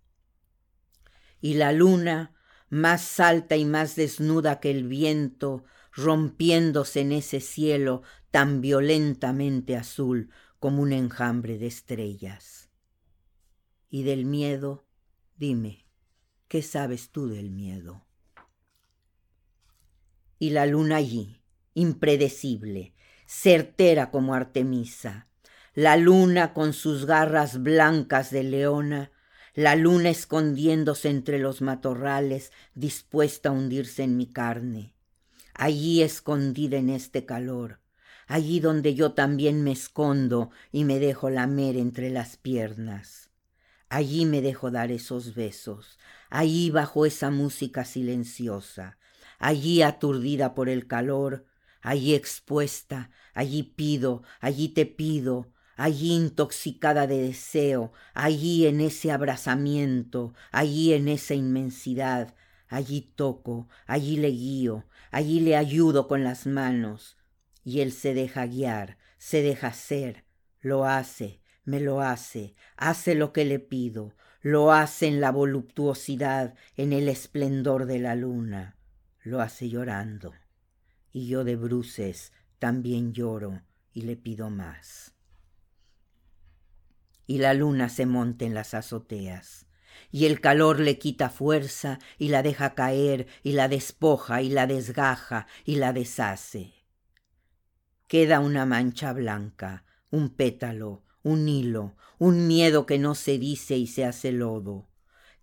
Y 1.40 1.54
la 1.54 1.72
luna, 1.72 2.34
más 2.70 3.20
alta 3.22 3.56
y 3.56 3.64
más 3.64 3.96
desnuda 3.96 4.60
que 4.60 4.70
el 4.70 4.86
viento, 4.86 5.64
rompiéndose 5.94 7.02
en 7.02 7.14
ese 7.14 7.40
cielo 7.40 8.02
tan 8.32 8.60
violentamente 8.60 9.78
azul 9.78 10.30
como 10.60 10.82
un 10.82 10.92
enjambre 10.92 11.58
de 11.58 11.68
estrellas. 11.68 12.70
Y 13.90 14.04
del 14.04 14.26
miedo, 14.26 14.86
dime, 15.38 15.88
¿qué 16.50 16.62
sabes 16.62 17.12
tú 17.12 17.28
del 17.30 17.50
miedo? 17.50 18.05
Y 20.40 20.52
la 20.52 20.66
luna 20.66 20.98
allí, 20.98 21.42
impredecible, 21.74 22.94
certera 23.26 24.12
como 24.12 24.34
Artemisa, 24.34 25.28
la 25.74 25.98
luna 25.98 26.54
con 26.54 26.74
sus 26.74 27.06
garras 27.06 27.62
blancas 27.62 28.32
de 28.32 28.44
leona, 28.44 29.12
la 29.54 29.76
luna 29.76 30.10
escondiéndose 30.10 31.10
entre 31.10 31.40
los 31.40 31.62
matorrales, 31.62 32.52
dispuesta 32.74 33.50
a 33.50 33.52
hundirse 33.54 34.04
en 34.04 34.18
mi 34.18 34.28
carne. 34.28 34.94
Allí 35.54 36.02
escondida 36.02 36.78
en 36.78 36.90
este 36.90 37.26
calor, 37.26 37.80
allí 38.28 38.60
donde 38.60 38.96
yo 38.96 39.14
también 39.14 39.64
me 39.64 39.72
escondo 39.72 40.50
y 40.72 40.84
me 40.84 41.00
dejo 41.00 41.30
lamer 41.30 41.78
entre 41.78 42.10
las 42.10 42.36
piernas. 42.36 43.30
Allí 43.88 44.26
me 44.26 44.42
dejo 44.42 44.72
dar 44.72 44.92
esos 44.92 45.36
besos, 45.36 46.00
allí 46.30 46.72
bajo 46.72 47.06
esa 47.06 47.32
música 47.32 47.86
silenciosa, 47.86 48.98
allí 49.40 49.82
aturdida 49.82 50.54
por 50.54 50.70
el 50.70 50.88
calor, 50.88 51.46
allí 51.82 52.14
expuesta, 52.16 53.12
allí 53.34 53.64
pido, 53.64 54.24
allí 54.40 54.70
te 54.70 54.86
pido, 54.86 55.54
allí 55.76 56.14
intoxicada 56.14 57.08
de 57.08 57.22
deseo, 57.22 57.92
allí 58.14 58.66
en 58.66 58.82
ese 58.82 59.12
abrazamiento, 59.12 60.34
allí 60.52 60.94
en 60.94 61.08
esa 61.08 61.36
inmensidad, 61.36 62.34
allí 62.68 63.02
toco, 63.16 63.68
allí 63.86 64.18
le 64.18 64.30
guío, 64.30 64.86
allí 65.12 65.40
le 65.40 65.56
ayudo 65.56 66.08
con 66.08 66.24
las 66.24 66.48
manos, 66.48 67.18
y 67.64 67.82
él 67.82 67.92
se 67.92 68.14
deja 68.14 68.46
guiar, 68.46 68.98
se 69.18 69.42
deja 69.42 69.68
hacer, 69.68 70.26
lo 70.60 70.86
hace, 70.86 71.42
me 71.64 71.80
lo 71.80 72.02
hace, 72.02 72.56
hace 72.78 73.16
lo 73.16 73.34
que 73.34 73.46
le 73.46 73.60
pido, 73.60 74.14
lo 74.42 74.72
hace 74.72 75.08
en 75.08 75.22
la 75.22 75.32
voluptuosidad, 75.32 76.56
en 76.78 76.94
el 76.94 77.10
esplendor 77.10 77.86
de 77.86 78.00
la 78.00 78.16
luna, 78.16 78.75
lo 79.26 79.42
hace 79.42 79.68
llorando, 79.70 80.34
y 81.12 81.28
yo 81.28 81.44
de 81.44 81.58
bruces 81.58 82.32
también 82.60 83.14
lloro 83.14 83.62
y 83.94 84.04
le 84.04 84.16
pido 84.16 84.50
más 84.50 85.16
y 87.28 87.40
la 87.40 87.54
luna 87.54 87.90
se 87.90 88.06
monta 88.06 88.46
en 88.46 88.54
las 88.54 88.74
azoteas, 88.74 89.68
y 90.12 90.26
el 90.26 90.42
calor 90.42 90.80
le 90.80 91.00
quita 91.00 91.30
fuerza 91.30 92.00
y 92.18 92.30
la 92.30 92.44
deja 92.44 92.76
caer 92.76 93.28
y 93.44 93.54
la 93.54 93.68
despoja 93.68 94.42
y 94.42 94.50
la 94.50 94.68
desgaja 94.68 95.48
y 95.64 95.76
la 95.76 95.94
deshace. 95.94 96.74
Queda 98.08 98.40
una 98.40 98.66
mancha 98.66 99.14
blanca, 99.14 99.86
un 100.12 100.30
pétalo, 100.30 101.04
un 101.24 101.48
hilo, 101.50 101.96
un 102.20 102.48
miedo 102.48 102.86
que 102.86 103.00
no 103.00 103.16
se 103.16 103.40
dice 103.40 103.78
y 103.78 103.88
se 103.88 104.06
hace 104.06 104.32
lodo. 104.32 104.88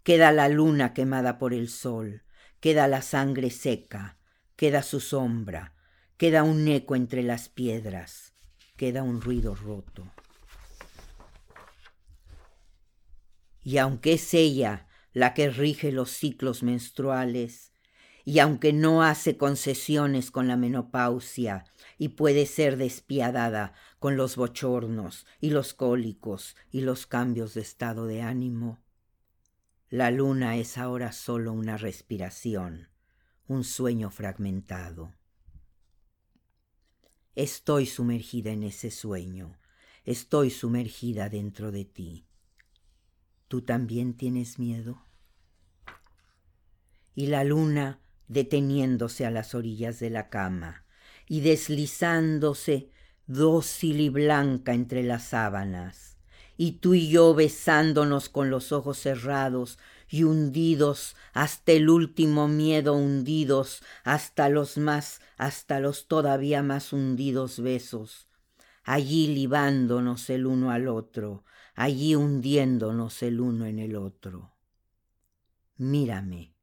Queda 0.04 0.32
la 0.32 0.48
luna 0.48 0.94
quemada 0.94 1.38
por 1.38 1.54
el 1.54 1.68
sol, 1.68 2.22
queda 2.62 2.88
la 2.88 3.02
sangre 3.02 3.50
seca, 3.50 4.16
queda 4.56 4.82
su 4.82 5.00
sombra, 5.00 5.74
queda 6.16 6.44
un 6.44 6.66
eco 6.68 6.96
entre 6.96 7.22
las 7.22 7.50
piedras, 7.50 8.32
queda 8.78 9.02
un 9.02 9.20
ruido 9.20 9.54
roto. 9.54 10.10
y 13.64 13.78
aunque 13.78 14.14
es 14.14 14.34
ella 14.34 14.86
la 15.12 15.34
que 15.34 15.50
rige 15.50 15.92
los 15.92 16.10
ciclos 16.10 16.62
menstruales, 16.62 17.72
y 18.24 18.38
aunque 18.38 18.72
no 18.72 19.02
hace 19.02 19.36
concesiones 19.36 20.30
con 20.30 20.46
la 20.46 20.56
menopausia 20.56 21.64
y 21.98 22.10
puede 22.10 22.46
ser 22.46 22.76
despiadada 22.76 23.74
con 23.98 24.16
los 24.16 24.36
bochornos 24.36 25.26
y 25.40 25.50
los 25.50 25.74
cólicos 25.74 26.56
y 26.70 26.82
los 26.82 27.06
cambios 27.06 27.54
de 27.54 27.62
estado 27.62 28.06
de 28.06 28.22
ánimo, 28.22 28.80
la 29.92 30.10
luna 30.10 30.56
es 30.56 30.78
ahora 30.78 31.12
solo 31.12 31.52
una 31.52 31.76
respiración, 31.76 32.88
un 33.46 33.62
sueño 33.62 34.08
fragmentado. 34.08 35.12
Estoy 37.34 37.84
sumergida 37.84 38.52
en 38.52 38.62
ese 38.62 38.90
sueño, 38.90 39.58
estoy 40.04 40.48
sumergida 40.48 41.28
dentro 41.28 41.70
de 41.72 41.84
ti. 41.84 42.26
¿Tú 43.48 43.60
también 43.60 44.14
tienes 44.14 44.58
miedo? 44.58 45.04
Y 47.14 47.26
la 47.26 47.44
luna 47.44 48.00
deteniéndose 48.28 49.26
a 49.26 49.30
las 49.30 49.54
orillas 49.54 50.00
de 50.00 50.08
la 50.08 50.30
cama 50.30 50.86
y 51.28 51.42
deslizándose 51.42 52.88
dócil 53.26 54.00
y 54.00 54.08
blanca 54.08 54.72
entre 54.72 55.02
las 55.02 55.24
sábanas, 55.24 56.11
y 56.56 56.72
tú 56.72 56.94
y 56.94 57.08
yo 57.08 57.34
besándonos 57.34 58.28
con 58.28 58.50
los 58.50 58.72
ojos 58.72 58.98
cerrados 58.98 59.78
y 60.08 60.24
hundidos 60.24 61.16
hasta 61.32 61.72
el 61.72 61.88
último 61.88 62.48
miedo 62.48 62.94
hundidos 62.94 63.82
hasta 64.04 64.48
los 64.48 64.76
más 64.76 65.20
hasta 65.36 65.80
los 65.80 66.06
todavía 66.06 66.62
más 66.62 66.92
hundidos 66.92 67.60
besos. 67.60 68.28
Allí 68.84 69.28
libándonos 69.28 70.28
el 70.30 70.46
uno 70.46 70.70
al 70.70 70.88
otro 70.88 71.44
allí 71.74 72.14
hundiéndonos 72.14 73.22
el 73.22 73.40
uno 73.40 73.66
en 73.66 73.78
el 73.78 73.96
otro. 73.96 74.52
Mírame 75.76 76.54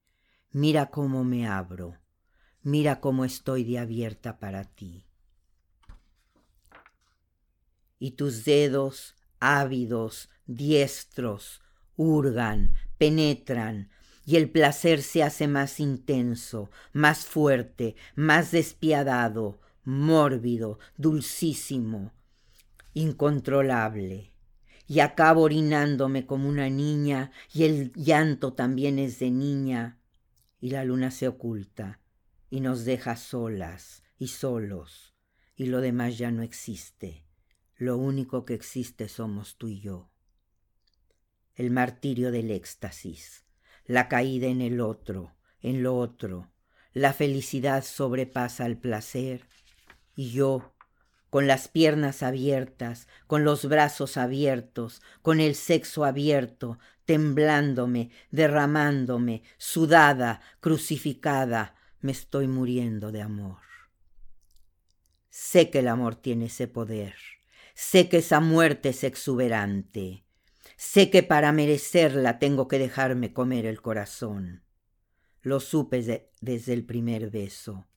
mira 0.52 0.90
cómo 0.92 1.24
me 1.24 1.48
abro 1.48 1.98
mira 2.62 3.00
cómo 3.00 3.26
estoy 3.26 3.64
de 3.64 3.80
abierta 3.80 4.40
para 4.40 4.64
ti. 4.64 5.06
Y 7.98 8.12
tus 8.12 8.46
dedos 8.46 9.16
ávidos 9.40 10.30
diestros 10.46 11.62
hurgan 11.96 12.74
penetran, 13.00 13.90
y 14.26 14.36
el 14.36 14.52
placer 14.52 15.02
se 15.02 15.24
hace 15.24 15.48
más 15.48 15.80
intenso, 15.80 16.70
más 16.94 17.26
fuerte, 17.26 17.96
más 18.16 18.52
despiadado, 18.52 19.60
mórbido, 19.84 20.78
dulcísimo, 20.98 22.14
incontrolable. 22.94 24.34
Y 24.86 25.00
acabo 25.00 25.42
orinándome 25.42 26.28
como 26.28 26.48
una 26.48 26.70
niña, 26.70 27.32
y 27.52 27.64
el 27.64 27.92
llanto 27.94 28.54
también 28.54 29.00
es 29.00 29.18
de 29.18 29.32
niña, 29.32 29.98
y 30.60 30.70
la 30.70 30.84
luna 30.84 31.10
se 31.10 31.28
oculta, 31.28 32.00
y 32.52 32.60
nos 32.60 32.86
deja 32.86 33.16
solas 33.16 34.04
y 34.20 34.28
solos, 34.28 35.16
y 35.56 35.68
lo 35.68 35.82
demás 35.82 36.18
ya 36.18 36.30
no 36.30 36.44
existe. 36.44 37.24
Lo 37.80 37.96
único 37.96 38.44
que 38.44 38.56
existe 38.56 39.08
somos 39.08 39.56
tú 39.56 39.70
y 39.70 39.80
yo. 39.80 40.10
El 41.56 41.72
martirio 41.72 42.30
del 42.30 42.52
éxtasis, 42.52 43.46
la 43.86 44.10
caída 44.10 44.48
en 44.48 44.60
el 44.60 44.82
otro, 44.82 45.34
en 45.62 45.82
lo 45.82 45.96
otro, 45.96 46.52
la 46.92 47.14
felicidad 47.14 47.86
sobrepasa 47.86 48.66
el 48.66 48.78
placer, 48.78 49.48
y 50.14 50.32
yo, 50.32 50.74
con 51.30 51.48
las 51.48 51.70
piernas 51.70 52.22
abiertas, 52.22 53.08
con 53.28 53.46
los 53.46 53.64
brazos 53.64 54.18
abiertos, 54.18 55.02
con 55.22 55.40
el 55.40 55.56
sexo 55.56 56.04
abierto, 56.04 56.80
temblándome, 57.06 58.12
derramándome, 58.30 59.44
sudada, 59.58 60.42
crucificada, 60.60 61.76
me 62.02 62.12
estoy 62.12 62.50
muriendo 62.50 63.14
de 63.14 63.22
amor. 63.22 63.62
Sé 65.30 65.70
que 65.70 65.80
el 65.80 65.88
amor 65.88 66.18
tiene 66.18 66.48
ese 66.48 66.68
poder, 66.68 67.16
sé 67.82 68.10
que 68.10 68.18
esa 68.18 68.40
muerte 68.40 68.90
es 68.90 69.04
exuberante, 69.04 70.26
Sé 70.82 71.10
que 71.10 71.24
para 71.24 71.52
merecerla 71.52 72.40
tengo 72.40 72.70
que 72.70 72.80
dejarme 72.80 73.34
comer 73.34 73.66
el 73.66 73.82
corazón. 73.82 74.64
Lo 75.42 75.60
supe 75.60 76.32
desde 76.40 76.74
el 76.74 76.86
primer 76.86 77.30
beso. 77.30 77.90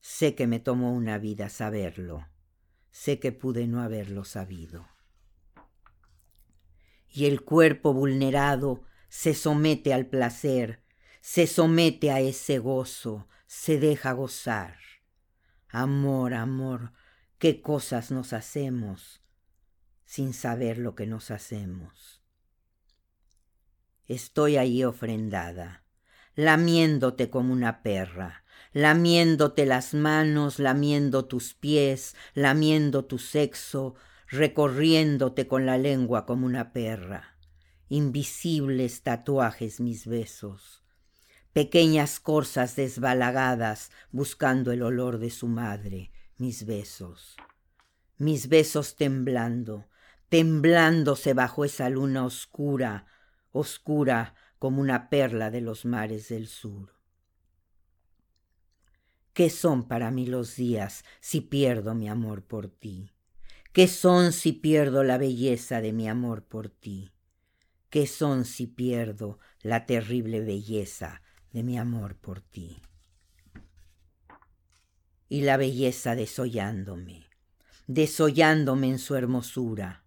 Sé 0.00 0.36
que 0.36 0.46
me 0.46 0.60
tomó 0.60 0.92
una 0.92 1.18
vida 1.18 1.48
saberlo. 1.48 2.28
Sé 2.92 3.18
que 3.18 3.32
pude 3.32 3.66
no 3.66 3.82
haberlo 3.82 4.22
sabido. 4.24 4.86
Y 7.08 7.26
el 7.26 7.42
cuerpo 7.42 7.92
vulnerado 7.92 8.84
se 9.08 9.34
somete 9.34 9.92
al 9.92 10.06
placer, 10.06 10.84
se 11.20 11.48
somete 11.48 12.12
a 12.12 12.20
ese 12.20 12.60
gozo, 12.60 13.26
se 13.48 13.80
deja 13.80 14.12
gozar. 14.12 14.76
Amor, 15.70 16.34
amor, 16.34 16.92
qué 17.38 17.60
cosas 17.60 18.10
nos 18.10 18.32
hacemos 18.32 19.20
sin 20.06 20.32
saber 20.32 20.78
lo 20.78 20.94
que 20.94 21.06
nos 21.06 21.30
hacemos. 21.30 22.22
Estoy 24.06 24.56
ahí 24.56 24.84
ofrendada, 24.84 25.82
lamiéndote 26.36 27.28
como 27.28 27.52
una 27.52 27.82
perra, 27.82 28.44
lamiéndote 28.72 29.66
las 29.66 29.94
manos, 29.94 30.58
lamiendo 30.60 31.24
tus 31.24 31.54
pies, 31.54 32.14
lamiendo 32.34 33.04
tu 33.04 33.18
sexo, 33.18 33.96
recorriéndote 34.28 35.48
con 35.48 35.66
la 35.66 35.76
lengua 35.76 36.24
como 36.24 36.46
una 36.46 36.72
perra. 36.72 37.36
Invisibles 37.88 39.02
tatuajes 39.02 39.80
mis 39.80 40.06
besos, 40.06 40.84
pequeñas 41.52 42.20
corzas 42.20 42.76
desbalagadas 42.76 43.90
buscando 44.12 44.72
el 44.72 44.82
olor 44.82 45.18
de 45.18 45.30
su 45.30 45.48
madre, 45.48 46.10
mis 46.38 46.66
besos, 46.66 47.36
mis 48.18 48.48
besos 48.48 48.96
temblando, 48.96 49.86
temblándose 50.28 51.32
bajo 51.32 51.64
esa 51.64 51.88
luna 51.88 52.24
oscura, 52.24 53.06
oscura 53.52 54.34
como 54.58 54.80
una 54.80 55.08
perla 55.08 55.50
de 55.50 55.60
los 55.62 55.84
mares 55.84 56.28
del 56.28 56.46
sur. 56.48 56.94
¿Qué 59.32 59.50
son 59.50 59.86
para 59.86 60.10
mí 60.10 60.26
los 60.26 60.56
días 60.56 61.04
si 61.20 61.40
pierdo 61.40 61.94
mi 61.94 62.08
amor 62.08 62.44
por 62.44 62.68
ti? 62.68 63.12
¿Qué 63.72 63.88
son 63.88 64.32
si 64.32 64.52
pierdo 64.52 65.04
la 65.04 65.18
belleza 65.18 65.80
de 65.80 65.92
mi 65.92 66.08
amor 66.08 66.44
por 66.44 66.70
ti? 66.70 67.12
¿Qué 67.90 68.06
son 68.06 68.44
si 68.44 68.66
pierdo 68.66 69.38
la 69.60 69.84
terrible 69.86 70.40
belleza 70.40 71.22
de 71.52 71.62
mi 71.62 71.78
amor 71.78 72.16
por 72.16 72.40
ti? 72.40 72.78
Y 75.28 75.42
la 75.42 75.56
belleza 75.56 76.14
desollándome, 76.14 77.26
desollándome 77.86 78.88
en 78.88 78.98
su 78.98 79.16
hermosura, 79.16 80.04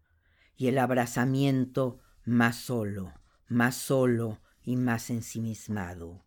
y 0.55 0.67
el 0.67 0.77
abrazamiento 0.77 1.99
más 2.25 2.57
solo, 2.57 3.13
más 3.47 3.75
solo 3.75 4.39
y 4.63 4.75
más 4.75 5.09
ensimismado. 5.09 6.25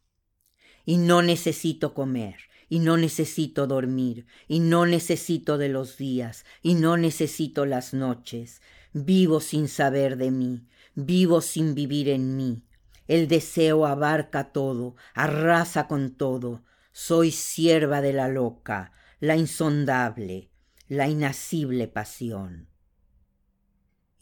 Y 0.84 0.98
no 0.98 1.22
necesito 1.22 1.94
comer, 1.94 2.36
y 2.68 2.78
no 2.78 2.96
necesito 2.96 3.66
dormir, 3.66 4.26
y 4.48 4.60
no 4.60 4.86
necesito 4.86 5.58
de 5.58 5.68
los 5.68 5.98
días, 5.98 6.44
y 6.62 6.74
no 6.74 6.96
necesito 6.96 7.66
las 7.66 7.94
noches. 7.94 8.62
Vivo 8.94 9.40
sin 9.40 9.68
saber 9.68 10.16
de 10.16 10.30
mí, 10.30 10.66
vivo 10.94 11.40
sin 11.40 11.74
vivir 11.74 12.08
en 12.08 12.36
mí. 12.36 12.62
El 13.08 13.28
deseo 13.28 13.86
abarca 13.86 14.52
todo, 14.52 14.96
arrasa 15.14 15.86
con 15.86 16.14
todo. 16.14 16.64
Soy 16.92 17.30
sierva 17.32 18.00
de 18.00 18.12
la 18.12 18.28
loca, 18.28 18.92
la 19.18 19.36
insondable, 19.36 20.50
la 20.88 21.08
inasible 21.08 21.88
pasión 21.88 22.72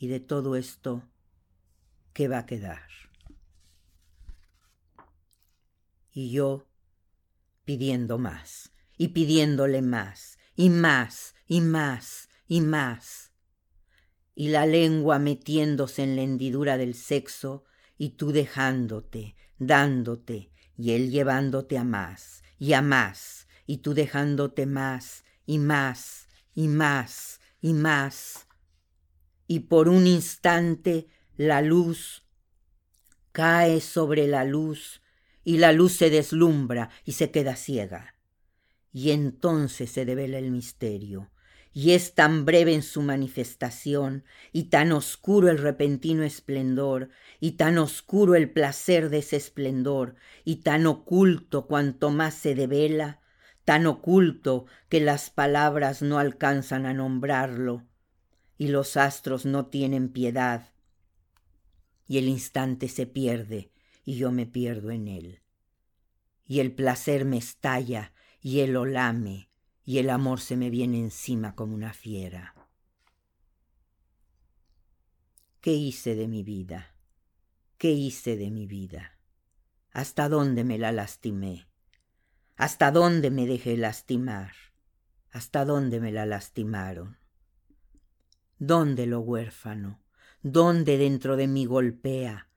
y 0.00 0.09
de 0.09 0.18
todo 0.18 0.56
esto, 0.56 1.06
¿qué 2.14 2.26
va 2.26 2.38
a 2.38 2.46
quedar? 2.46 2.88
Y 6.11 6.30
yo 6.30 6.66
pidiendo 7.66 8.16
más, 8.18 8.72
y 8.96 9.09
pidiéndole 9.09 9.83
más, 9.83 10.38
y 10.56 10.70
más, 10.70 11.35
y 11.46 11.61
más, 11.61 12.30
y 12.48 12.62
más. 12.62 13.33
Y 14.35 14.48
la 14.48 14.64
lengua 14.64 15.18
metiéndose 15.18 16.02
en 16.02 16.16
la 16.16 16.22
hendidura 16.22 16.78
del 16.78 16.94
sexo, 16.94 17.66
y 17.98 18.11
tú 18.16 18.33
dejándote, 18.33 19.37
dándote, 19.59 20.50
y 20.78 20.92
él 20.92 21.11
llevándote 21.11 21.76
a 21.76 21.85
más, 21.85 22.39
y 22.61 22.75
a 22.75 22.83
más, 22.83 23.49
y 23.66 23.79
tú 23.79 23.94
dejándote 23.94 24.66
más, 24.66 25.25
y 25.46 25.59
más, 25.59 26.29
y 26.55 26.68
más, 26.68 27.40
y 27.61 27.73
más, 27.73 28.46
y 29.49 29.61
por 29.61 29.88
un 29.88 30.07
instante 30.07 31.09
la 31.37 31.62
luz 31.62 32.23
cae 33.33 33.81
sobre 33.81 34.29
la 34.29 34.44
luz 34.44 35.01
y 35.42 35.57
la 35.57 35.73
luz 35.73 35.94
se 35.94 36.11
deslumbra 36.11 36.90
y 37.05 37.12
se 37.12 37.31
queda 37.31 37.57
ciega. 37.57 38.14
Y 38.92 39.11
entonces 39.12 39.90
se 39.90 40.05
devela 40.05 40.38
el 40.38 40.51
misterio, 40.51 41.31
y 41.72 41.92
es 41.92 42.14
tan 42.14 42.44
breve 42.44 42.74
en 42.74 42.83
su 42.83 43.02
manifestación, 43.02 44.24
y 44.52 44.64
tan 44.64 44.92
oscuro 44.92 45.48
el 45.48 45.59
repentino 45.59 46.22
esplendor, 46.22 47.11
y 47.38 47.52
tan 47.52 47.78
oscuro 47.78 48.35
el 48.35 48.50
placer 48.50 49.11
de 49.11 49.18
ese 49.18 49.37
esplendor, 49.37 50.16
y 50.44 50.56
tan 50.56 50.87
oculto 50.87 51.66
cuanto 51.66 52.11
más 52.11 52.35
se 52.35 52.54
devela, 52.54 53.20
tan 53.64 53.87
oculto 53.87 54.66
que 54.88 55.00
las 55.00 55.30
palabras 55.30 56.02
no 56.02 56.18
alcanzan 56.18 56.87
a 56.87 56.94
nombrarlo, 56.94 57.85
y 58.59 58.68
los 58.68 58.96
astros 58.96 59.46
no 59.46 59.66
tienen 59.66 60.09
piedad, 60.09 60.72
y 62.11 62.18
el 62.18 62.28
instante 62.28 62.88
se 62.88 63.06
pierde 63.06 63.70
y 64.04 64.16
yo 64.16 64.33
me 64.33 64.44
pierdo 64.44 64.90
en 64.90 65.06
él. 65.06 65.42
Y 66.44 66.59
el 66.59 66.72
placer 66.72 67.24
me 67.24 67.37
estalla 67.37 68.12
y 68.40 68.61
él 68.61 68.72
lo 68.72 68.85
lame, 68.85 69.49
y 69.84 69.98
el 69.98 70.10
amor 70.10 70.40
se 70.40 70.56
me 70.56 70.70
viene 70.70 70.98
encima 70.98 71.54
como 71.54 71.74
una 71.74 71.92
fiera. 71.92 72.54
¿Qué 75.60 75.72
hice 75.72 76.14
de 76.14 76.26
mi 76.28 76.42
vida? 76.42 76.94
¿Qué 77.76 77.90
hice 77.90 78.36
de 78.36 78.50
mi 78.50 78.66
vida? 78.66 79.18
¿Hasta 79.92 80.28
dónde 80.28 80.64
me 80.64 80.78
la 80.78 80.92
lastimé? 80.92 81.68
¿Hasta 82.56 82.90
dónde 82.90 83.30
me 83.30 83.46
dejé 83.46 83.76
lastimar? 83.76 84.52
¿Hasta 85.30 85.64
dónde 85.64 86.00
me 86.00 86.12
la 86.12 86.24
lastimaron? 86.24 87.18
¿Dónde 88.58 89.06
lo 89.06 89.20
huérfano? 89.20 90.00
¿Dónde 90.42 90.96
dentro 90.96 91.36
de 91.36 91.46
mí 91.46 91.66
golpea? 91.66 92.48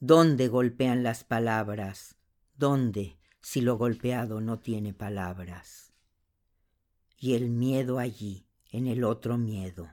¿Dónde 0.00 0.48
golpean 0.48 1.02
las 1.02 1.24
palabras? 1.24 2.16
¿Dónde 2.56 3.18
si 3.40 3.62
lo 3.62 3.78
golpeado 3.78 4.42
no 4.42 4.58
tiene 4.58 4.92
palabras? 4.92 5.93
Y 7.24 7.32
el 7.32 7.48
miedo 7.48 7.98
allí, 7.98 8.44
en 8.70 8.86
el 8.86 9.02
otro 9.02 9.38
miedo, 9.38 9.88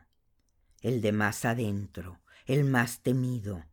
el 0.82 1.00
de 1.00 1.14
más 1.14 1.46
adentro, 1.46 2.20
el 2.46 2.66
más 2.66 3.04
temido, 3.04 3.64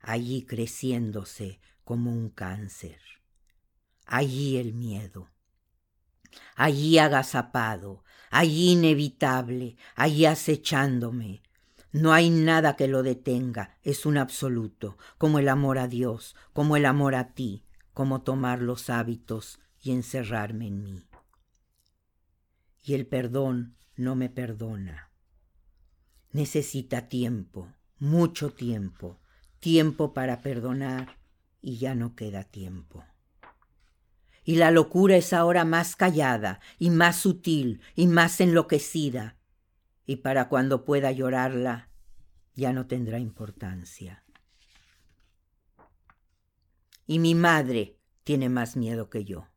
allí 0.00 0.46
creciéndose 0.46 1.60
como 1.84 2.10
un 2.10 2.30
cáncer. 2.30 2.98
Allí 4.06 4.56
el 4.56 4.72
miedo, 4.72 5.28
allí 6.54 6.96
agazapado, 6.96 8.02
allí 8.30 8.70
inevitable, 8.70 9.76
allí 9.94 10.24
acechándome, 10.24 11.42
no 11.92 12.14
hay 12.14 12.30
nada 12.30 12.76
que 12.76 12.88
lo 12.88 13.02
detenga, 13.02 13.76
es 13.82 14.06
un 14.06 14.16
absoluto, 14.16 14.96
como 15.18 15.38
el 15.38 15.50
amor 15.50 15.76
a 15.76 15.86
Dios, 15.86 16.34
como 16.54 16.78
el 16.78 16.86
amor 16.86 17.14
a 17.14 17.34
ti, 17.34 17.66
como 17.92 18.22
tomar 18.22 18.62
los 18.62 18.88
hábitos 18.88 19.60
y 19.82 19.92
encerrarme 19.92 20.68
en 20.68 20.82
mí. 20.82 21.06
Y 22.86 22.94
el 22.94 23.04
perdón 23.04 23.74
no 23.96 24.14
me 24.14 24.30
perdona. 24.30 25.10
Necesita 26.30 27.08
tiempo, 27.08 27.74
mucho 27.98 28.50
tiempo, 28.50 29.18
tiempo 29.58 30.14
para 30.14 30.40
perdonar 30.40 31.18
y 31.60 31.78
ya 31.78 31.96
no 31.96 32.14
queda 32.14 32.44
tiempo. 32.44 33.04
Y 34.44 34.54
la 34.54 34.70
locura 34.70 35.16
es 35.16 35.32
ahora 35.32 35.64
más 35.64 35.96
callada 35.96 36.60
y 36.78 36.90
más 36.90 37.16
sutil 37.16 37.80
y 37.96 38.06
más 38.06 38.40
enloquecida, 38.40 39.36
y 40.06 40.16
para 40.16 40.48
cuando 40.48 40.84
pueda 40.84 41.10
llorarla 41.10 41.90
ya 42.54 42.72
no 42.72 42.86
tendrá 42.86 43.18
importancia. 43.18 44.22
Y 47.04 47.18
mi 47.18 47.34
madre 47.34 47.98
tiene 48.22 48.48
más 48.48 48.76
miedo 48.76 49.10
que 49.10 49.24
yo, 49.24 49.48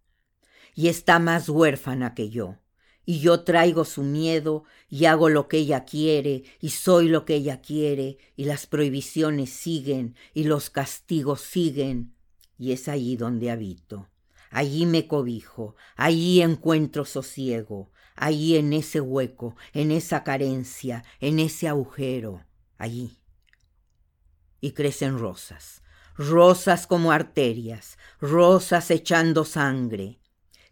y 0.74 0.88
está 0.88 1.20
más 1.20 1.48
huérfana 1.48 2.16
que 2.16 2.32
yo, 2.32 2.58
y 3.06 3.20
yo 3.20 3.44
traigo 3.44 3.86
su 3.86 4.04
miedo 4.04 4.64
y 4.90 5.06
hago 5.06 5.30
lo 5.30 5.48
que 5.48 5.58
ella 5.58 5.86
quiere 5.86 6.44
y 6.60 6.70
soy 6.70 7.08
lo 7.08 7.26
que 7.26 7.36
ella 7.36 7.62
quiere 7.62 8.18
y 8.36 8.46
las 8.46 8.68
prohibiciones 8.68 9.50
siguen 9.50 10.16
y 10.34 10.44
los 10.44 10.70
castigos 10.70 11.42
siguen 11.42 12.14
y 12.60 12.74
es 12.74 12.88
allí 12.88 13.16
donde 13.16 13.50
habito. 13.50 14.10
Allí 14.52 14.86
me 14.86 15.08
cobijo, 15.08 15.76
allí 15.96 16.42
encuentro 16.42 17.06
sosiego, 17.06 17.92
allí 18.16 18.58
en 18.58 18.74
ese 18.74 19.00
hueco, 19.00 19.56
en 19.74 19.92
esa 19.92 20.24
carencia, 20.24 21.04
en 21.22 21.40
ese 21.40 21.68
agujero, 21.68 22.44
allí. 22.78 23.18
Y 24.60 24.72
crecen 24.72 25.18
rosas, 25.18 25.84
rosas 26.18 26.86
como 26.86 27.12
arterias, 27.12 27.98
rosas 28.20 28.92
echando 28.92 29.46
sangre. 29.46 30.19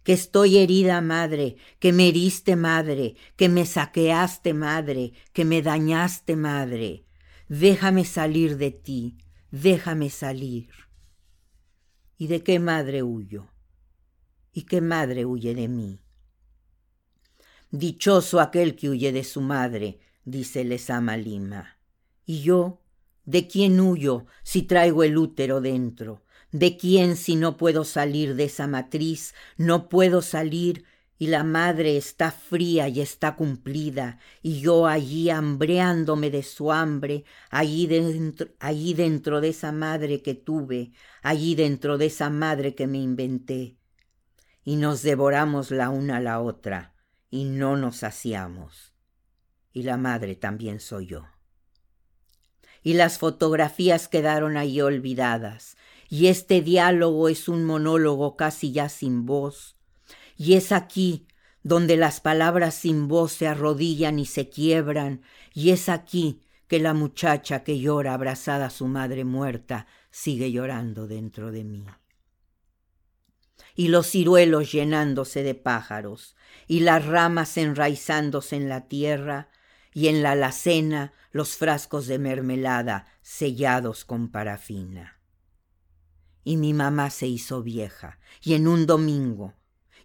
Que 0.08 0.14
estoy 0.14 0.58
herida, 0.58 1.02
madre, 1.02 1.58
que 1.80 1.92
me 1.92 2.08
heriste, 2.08 2.56
madre, 2.56 3.18
que 3.36 3.50
me 3.50 3.66
saqueaste, 3.66 4.54
madre, 4.54 5.12
que 5.34 5.44
me 5.44 5.62
dañaste, 5.62 6.38
madre. 6.38 7.04
Déjame 7.50 8.06
salir 8.06 8.56
de 8.56 8.72
ti, 8.72 9.18
déjame 9.52 10.10
salir. 10.10 10.70
¿Y 12.18 12.28
de 12.28 12.42
qué 12.42 12.58
madre 12.58 13.04
huyo? 13.04 13.50
¿Y 14.54 14.62
qué 14.62 14.80
madre 14.80 15.26
huye 15.26 15.54
de 15.54 15.68
mí? 15.68 16.00
Dichoso 17.72 18.40
aquel 18.40 18.78
que 18.78 18.88
huye 18.88 19.12
de 19.12 19.26
su 19.26 19.42
madre, 19.42 20.00
dice 20.24 20.64
Lesama 20.64 21.18
Lima. 21.18 21.80
¿Y 22.26 22.44
yo? 22.44 22.82
¿De 23.26 23.50
quién 23.50 23.82
huyo 23.82 24.26
si 24.42 24.62
traigo 24.62 25.04
el 25.04 25.18
útero 25.18 25.60
dentro? 25.60 26.24
¿De 26.58 26.76
quién 26.76 27.18
si 27.18 27.36
no 27.36 27.56
puedo 27.56 27.84
salir 27.84 28.34
de 28.34 28.46
esa 28.46 28.66
matriz? 28.66 29.36
No 29.58 29.90
puedo 29.90 30.24
salir 30.24 30.86
y 31.20 31.28
la 31.28 31.44
madre 31.44 31.98
está 31.98 32.32
fría 32.32 32.88
y 32.88 33.00
está 33.00 33.36
cumplida, 33.36 34.18
y 34.42 34.60
yo 34.60 34.88
allí 34.88 35.30
hambreándome 35.30 36.32
de 36.32 36.42
su 36.42 36.72
hambre, 36.72 37.26
allí 37.52 37.86
dentro, 37.86 38.48
allí 38.60 38.96
dentro 38.96 39.40
de 39.40 39.50
esa 39.50 39.72
madre 39.72 40.24
que 40.24 40.34
tuve, 40.34 40.94
allí 41.22 41.54
dentro 41.54 42.00
de 42.00 42.08
esa 42.08 42.32
madre 42.32 42.74
que 42.74 42.88
me 42.88 42.98
inventé. 42.98 43.78
Y 44.64 44.78
nos 44.78 45.04
devoramos 45.04 45.70
la 45.70 45.92
una 45.92 46.18
a 46.18 46.22
la 46.22 46.42
otra, 46.42 46.96
y 47.30 47.44
no 47.44 47.78
nos 47.78 47.98
saciamos. 47.98 48.96
Y 49.74 49.84
la 49.84 49.98
madre 49.98 50.36
también 50.36 50.80
soy 50.80 51.06
yo. 51.06 51.28
Y 52.82 52.94
las 52.94 53.20
fotografías 53.20 54.08
quedaron 54.08 54.56
ahí 54.58 54.82
olvidadas, 54.82 55.78
y 56.10 56.28
este 56.28 56.62
diálogo 56.62 57.30
es 57.30 57.48
un 57.48 57.64
monólogo 57.64 58.36
casi 58.36 58.72
ya 58.72 58.90
sin 58.90 59.26
voz, 59.26 59.76
y 60.36 60.54
es 60.54 60.72
aquí 60.72 61.28
donde 61.64 61.98
las 61.98 62.22
palabras 62.22 62.76
sin 62.76 63.08
voz 63.08 63.34
se 63.34 63.48
arrodillan 63.48 64.20
y 64.20 64.26
se 64.26 64.50
quiebran, 64.50 65.22
y 65.54 65.72
es 65.72 65.90
aquí 65.90 66.42
que 66.68 66.80
la 66.80 66.94
muchacha 66.94 67.64
que 67.64 67.80
llora 67.80 68.14
abrazada 68.14 68.68
a 68.68 68.70
su 68.70 68.88
madre 68.88 69.26
muerta 69.26 69.88
sigue 70.12 70.52
llorando 70.52 71.08
dentro 71.08 71.52
de 71.52 71.64
mí. 71.64 71.86
Y 73.76 73.90
los 73.90 74.10
ciruelos 74.10 74.72
llenándose 74.72 75.44
de 75.44 75.56
pájaros, 75.56 76.36
y 76.68 76.82
las 76.82 77.06
ramas 77.06 77.58
enraizándose 77.58 78.56
en 78.56 78.70
la 78.70 78.88
tierra, 78.88 79.50
y 79.94 80.08
en 80.08 80.24
la 80.24 80.32
alacena 80.32 81.14
los 81.32 81.58
frascos 81.58 82.08
de 82.08 82.20
mermelada 82.20 83.08
sellados 83.22 84.06
con 84.06 84.30
parafina. 84.30 85.17
Y 86.48 86.56
mi 86.56 86.74
mamá 86.74 87.10
se 87.10 87.28
hizo 87.28 87.62
vieja, 87.62 88.20
y 88.42 88.54
en 88.54 88.70
un 88.70 88.86
domingo, 88.86 89.54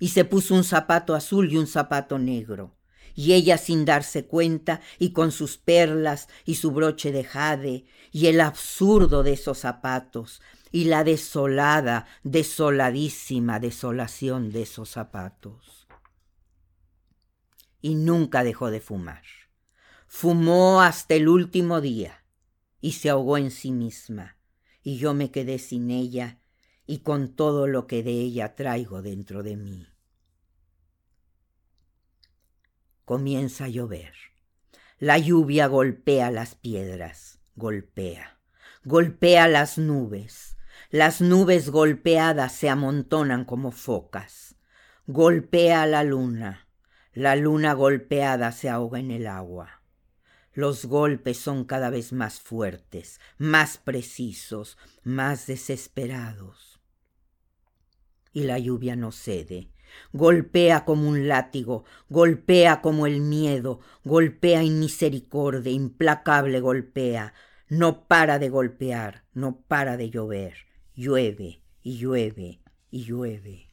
y 0.01 0.09
se 0.09 0.25
puso 0.25 0.57
un 0.57 0.65
zapato 0.65 1.15
azul 1.15 1.53
y 1.53 1.57
un 1.57 1.69
zapato 1.69 2.19
negro. 2.19 2.75
Y 3.15 3.35
ella 3.35 3.57
sin 3.59 3.85
darse 3.85 4.27
cuenta, 4.27 4.81
y 4.99 5.13
con 5.13 5.31
sus 5.31 5.57
perlas 5.57 6.27
y 6.45 6.57
su 6.57 6.73
broche 6.73 7.13
de 7.13 7.23
jade, 7.23 7.85
y 8.11 8.27
el 8.27 8.41
absurdo 8.41 9.23
de 9.23 9.35
esos 9.35 9.59
zapatos, 9.59 10.43
y 10.73 10.87
la 10.87 11.05
desolada, 11.05 12.07
desoladísima 12.25 13.61
desolación 13.61 14.51
de 14.51 14.63
esos 14.63 14.91
zapatos. 14.91 15.87
Y 17.81 17.95
nunca 17.95 18.43
dejó 18.43 18.73
de 18.73 18.81
fumar. 18.81 19.23
Fumó 20.09 20.83
hasta 20.83 21.15
el 21.15 21.29
último 21.29 21.81
día, 21.81 22.25
y 22.81 22.95
se 22.95 23.11
ahogó 23.11 23.39
en 23.39 23.53
sí 23.53 23.71
misma, 23.71 24.39
y 24.83 24.99
yo 24.99 25.15
me 25.15 25.31
quedé 25.31 25.59
sin 25.59 25.91
ella, 25.91 26.41
y 26.87 26.99
con 26.99 27.35
todo 27.35 27.67
lo 27.67 27.87
que 27.87 28.03
de 28.03 28.13
ella 28.13 28.55
traigo 28.55 29.03
dentro 29.03 29.43
de 29.43 29.57
mí. 29.57 29.87
Comienza 33.05 33.65
a 33.65 33.69
llover. 33.69 34.13
La 34.99 35.19
lluvia 35.19 35.67
golpea 35.67 36.31
las 36.31 36.55
piedras, 36.55 37.41
golpea, 37.57 38.39
golpea 38.85 39.49
las 39.49 39.79
nubes. 39.79 40.57
Las 40.91 41.21
nubes 41.21 41.71
golpeadas 41.71 42.53
se 42.53 42.69
amontonan 42.69 43.45
como 43.45 43.73
focas. 43.73 44.57
Golpea 45.07 45.87
la 45.87 46.05
luna. 46.05 46.69
La 47.13 47.37
luna 47.37 47.73
golpeada 47.75 48.53
se 48.53 48.69
ahoga 48.69 48.99
en 48.99 49.11
el 49.11 49.27
agua. 49.27 49.82
Los 50.55 50.85
golpes 50.85 51.39
son 51.39 51.65
cada 51.65 51.91
vez 51.91 52.13
más 52.13 52.41
fuertes, 52.41 53.21
más 53.39 53.79
precisos, 53.79 54.77
más 55.03 55.47
desesperados. 55.47 56.81
Y 58.33 58.45
la 58.45 58.59
lluvia 58.59 58.97
no 58.97 59.13
cede, 59.13 59.73
Golpea 60.13 60.85
como 60.85 61.09
un 61.09 61.29
látigo, 61.29 61.85
golpea 62.09 62.81
como 62.81 63.07
el 63.07 63.21
miedo, 63.21 63.81
golpea 64.05 64.63
misericordia, 64.63 65.73
implacable 65.73 66.61
golpea. 66.61 67.35
No 67.69 68.07
para 68.07 68.39
de 68.39 68.51
golpear, 68.51 69.25
no 69.33 69.61
para 69.63 69.97
de 69.97 70.11
llover. 70.11 70.55
Llueve 70.95 71.63
y 71.83 71.99
llueve 71.99 72.61
y 72.91 73.05
llueve. 73.05 73.69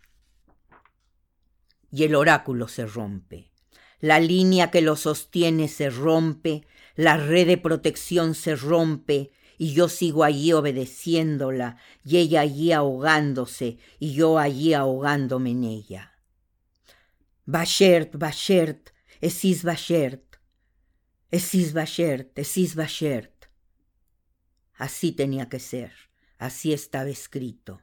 Y 1.91 2.03
el 2.03 2.15
oráculo 2.15 2.67
se 2.67 2.85
rompe. 2.85 3.51
La 3.99 4.19
línea 4.19 4.71
que 4.71 4.81
lo 4.81 4.95
sostiene 4.95 5.67
se 5.67 5.89
rompe, 5.89 6.65
la 6.95 7.17
red 7.17 7.47
de 7.47 7.57
protección 7.57 8.33
se 8.33 8.55
rompe, 8.55 9.31
y 9.57 9.73
yo 9.73 9.89
sigo 9.89 10.23
allí 10.23 10.53
obedeciéndola, 10.53 11.77
y 12.03 12.17
ella 12.17 12.41
allí 12.41 12.71
ahogándose, 12.71 13.77
y 13.99 14.13
yo 14.13 14.37
allí 14.37 14.73
ahogándome 14.73 15.51
en 15.51 15.65
ella. 15.65 16.13
Bashert, 17.45 18.15
Bashert, 18.15 18.91
Esis 19.19 19.63
Bashert, 19.63 20.37
Esis 21.31 21.73
Bashert, 21.73 22.37
Esis 22.39 22.75
Bashert. 22.75 23.45
Así 24.75 25.11
tenía 25.11 25.49
que 25.49 25.59
ser, 25.59 25.91
así 26.37 26.71
estaba 26.71 27.09
escrito. 27.09 27.81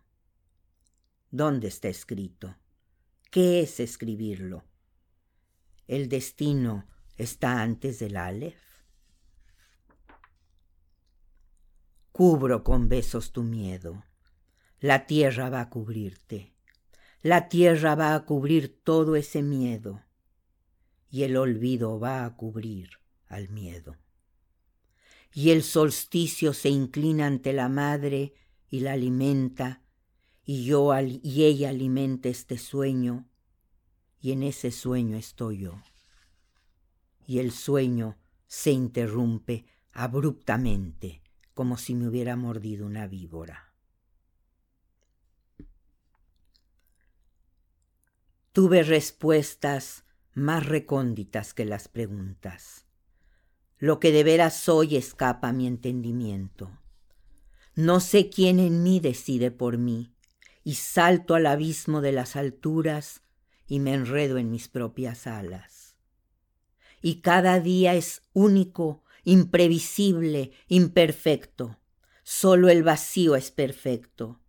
¿Dónde 1.31 1.69
está 1.69 1.89
escrito? 1.89 2.57
¿Qué 3.31 3.61
es 3.61 3.81
escribirlo? 3.81 4.65
el 5.87 6.09
destino 6.09 6.87
está 7.17 7.63
antes 7.63 7.99
del 7.99 8.17
Aleph. 8.17 8.61
Cubro 12.13 12.65
con 12.65 12.89
besos 12.89 13.33
tu 13.33 13.43
miedo. 13.43 14.05
La 14.81 15.07
tierra 15.07 15.49
va 15.49 15.61
a 15.61 15.71
cubrirte. 15.71 16.55
La 17.23 17.49
tierra 17.49 17.95
va 17.95 18.15
a 18.15 18.25
cubrir 18.25 18.81
todo 18.83 19.17
ese 19.17 19.43
miedo. 19.43 20.03
Y 21.09 21.23
el 21.23 21.37
olvido 21.37 22.01
va 22.01 22.25
a 22.25 22.37
cubrir 22.37 22.91
al 23.29 23.49
miedo. 23.49 23.97
Y 25.33 25.51
el 25.51 25.63
solsticio 25.63 26.53
se 26.53 26.71
inclina 26.71 27.27
ante 27.27 27.53
la 27.53 27.69
madre 27.69 28.35
y 28.69 28.81
la 28.81 28.93
alimenta, 28.93 29.83
y 30.45 30.65
yo 30.65 30.93
y 30.99 31.45
ella 31.45 31.69
alimenta 31.69 32.29
este 32.29 32.59
sueño 32.59 33.29
y 34.27 34.33
en 34.33 34.43
ese 34.43 34.73
sueño 34.73 35.17
estoy 35.17 35.59
yo. 35.59 35.81
Y 37.29 37.39
el 37.39 37.53
sueño 37.53 38.19
se 38.49 38.73
interrumpe 38.73 39.67
abruptamente, 39.93 41.23
como 41.55 41.77
si 41.77 41.95
me 41.95 42.09
hubiera 42.09 42.35
mordido 42.35 42.87
una 42.87 43.07
víbora. 43.07 43.73
Tuve 48.51 48.83
respuestas 48.83 50.05
más 50.35 50.67
recónditas 50.67 51.55
que 51.55 51.65
las 51.65 51.87
preguntas. 51.87 52.85
Lo 53.79 54.01
que 54.01 54.11
de 54.11 54.25
veras 54.25 54.59
soy 54.59 54.97
escapa 54.97 55.53
mi 55.53 55.69
entendimiento. 55.69 56.77
No 57.77 58.01
sé 58.01 58.29
quién 58.29 58.59
en 58.59 58.83
mí 58.83 58.99
decide 58.99 59.53
por 59.53 59.79
mí, 59.79 60.17
y 60.65 60.75
salto 60.75 61.37
al 61.37 61.47
abismo 61.47 62.01
de 62.01 62.11
las 62.11 62.35
alturas 62.35 63.23
y 63.67 63.81
me 63.81 63.95
enredo 63.95 64.39
en 64.39 64.51
mis 64.51 64.69
propias 64.69 65.27
alas. 65.27 65.97
Y 67.03 67.21
cada 67.21 67.61
día 67.61 67.95
es 67.95 68.23
único, 68.33 69.03
imprevisible, 69.25 70.53
imperfecto. 70.69 71.79
Solo 72.23 72.69
el 72.69 72.83
vacío 72.83 73.37
es 73.37 73.51
perfecto, 73.51 74.41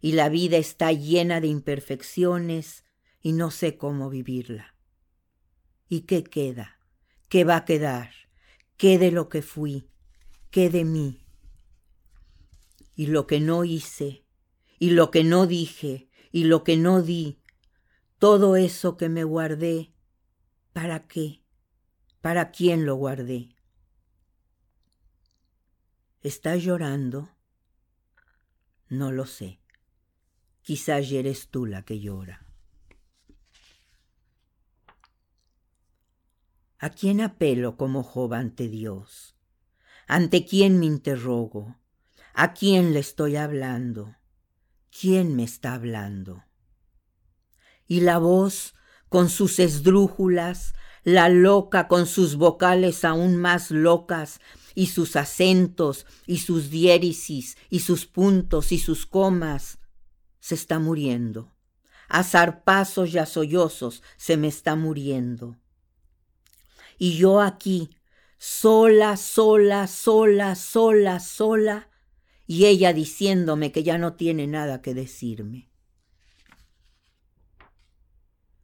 y 0.00 0.12
la 0.12 0.28
vida 0.28 0.56
está 0.56 0.92
llena 0.92 1.40
de 1.40 1.48
imperfecciones 1.48 2.84
y 3.22 3.32
no 3.32 3.50
sé 3.50 3.76
cómo 3.76 4.08
vivirla. 4.08 4.74
¿Y 5.88 6.02
qué 6.02 6.24
queda? 6.24 6.78
¿Qué 7.28 7.44
va 7.44 7.56
a 7.56 7.64
quedar? 7.64 8.10
¿Qué 8.76 8.98
de 8.98 9.10
lo 9.10 9.28
que 9.28 9.42
fui? 9.42 9.88
¿Qué 10.50 10.70
de 10.70 10.84
mí? 10.84 11.26
Y 12.94 13.06
lo 13.06 13.26
que 13.26 13.40
no 13.40 13.64
hice, 13.64 14.24
y 14.78 14.90
lo 14.90 15.10
que 15.10 15.24
no 15.24 15.46
dije, 15.46 16.08
y 16.32 16.44
lo 16.44 16.64
que 16.64 16.76
no 16.76 17.02
di, 17.02 17.40
todo 18.18 18.56
eso 18.56 18.96
que 18.96 19.08
me 19.08 19.24
guardé, 19.24 19.92
¿para 20.72 21.06
qué? 21.06 21.42
¿Para 22.20 22.50
quién 22.50 22.86
lo 22.86 22.94
guardé? 22.96 23.54
¿Estás 26.22 26.62
llorando? 26.62 27.30
No 28.88 29.12
lo 29.12 29.26
sé. 29.26 29.60
Quizás 30.62 31.12
eres 31.12 31.48
tú 31.48 31.66
la 31.66 31.82
que 31.82 32.00
llora. 32.00 32.44
¿A 36.78 36.90
quién 36.90 37.20
apelo 37.20 37.76
como 37.76 38.02
Job 38.02 38.34
ante 38.34 38.68
Dios? 38.68 39.36
¿Ante 40.08 40.44
quién 40.44 40.78
me 40.78 40.86
interrogo? 40.86 41.76
¿A 42.34 42.54
quién 42.54 42.92
le 42.92 43.00
estoy 43.00 43.36
hablando? 43.36 44.16
¿Quién 44.90 45.36
me 45.36 45.44
está 45.44 45.74
hablando? 45.74 46.45
Y 47.86 48.00
la 48.00 48.18
voz, 48.18 48.74
con 49.08 49.28
sus 49.28 49.58
esdrújulas, 49.58 50.74
la 51.04 51.28
loca 51.28 51.88
con 51.88 52.06
sus 52.06 52.36
vocales 52.36 53.04
aún 53.04 53.36
más 53.36 53.70
locas, 53.70 54.40
y 54.74 54.88
sus 54.88 55.16
acentos, 55.16 56.06
y 56.26 56.38
sus 56.38 56.70
diéresis, 56.70 57.56
y 57.70 57.80
sus 57.80 58.06
puntos, 58.06 58.72
y 58.72 58.78
sus 58.78 59.06
comas, 59.06 59.78
se 60.40 60.54
está 60.54 60.78
muriendo. 60.78 61.52
A 62.08 62.22
zarpazos 62.22 63.12
y 63.14 63.18
a 63.18 63.26
sollozos 63.26 64.02
se 64.16 64.36
me 64.36 64.48
está 64.48 64.76
muriendo 64.76 65.56
y 66.98 67.16
yo 67.16 67.40
aquí, 67.40 67.90
sola, 68.38 69.16
sola, 69.16 69.86
sola, 69.86 70.54
sola, 70.54 71.20
sola, 71.20 71.88
y 72.46 72.66
ella 72.66 72.92
diciéndome 72.92 73.72
que 73.72 73.82
ya 73.82 73.98
no 73.98 74.14
tiene 74.14 74.46
nada 74.46 74.82
que 74.82 74.94
decirme. 74.94 75.70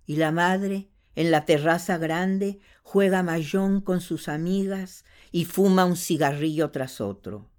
Y 0.06 0.16
la 0.16 0.32
madre, 0.32 0.88
en 1.14 1.30
la 1.30 1.44
terraza 1.44 1.98
grande, 1.98 2.60
juega 2.82 3.22
mayón 3.22 3.80
con 3.80 4.00
sus 4.00 4.28
amigas 4.28 5.04
y 5.30 5.44
fuma 5.44 5.84
un 5.84 5.96
cigarrillo 5.96 6.70
tras 6.70 7.00
otro. 7.00 7.50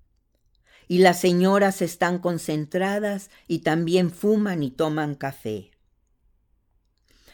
Y 0.88 1.00
las 1.00 1.20
señoras 1.20 1.82
están 1.82 2.20
concentradas 2.20 3.30
y 3.48 3.60
también 3.60 4.12
fuman 4.12 4.64
y 4.64 4.72
toman 4.72 5.16
café. 5.16 5.72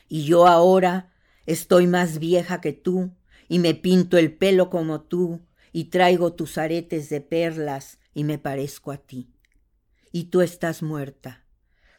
Y 0.07 0.25
yo 0.25 0.47
ahora 0.47 1.13
estoy 1.45 1.87
más 1.87 2.19
vieja 2.19 2.61
que 2.61 2.73
tú 2.73 3.11
y 3.49 3.59
me 3.59 3.73
pinto 3.73 4.17
el 4.17 4.31
pelo 4.31 4.69
como 4.69 5.01
tú, 5.01 5.41
y 5.71 5.85
traigo 5.85 6.33
tus 6.33 6.57
aretes 6.57 7.09
de 7.09 7.19
perlas, 7.19 7.99
y 8.13 8.23
me 8.23 8.37
parezco 8.37 8.91
a 8.91 8.97
ti. 8.97 9.33
Y 10.11 10.25
tú 10.25 10.41
estás 10.41 10.81
muerta, 10.81 11.45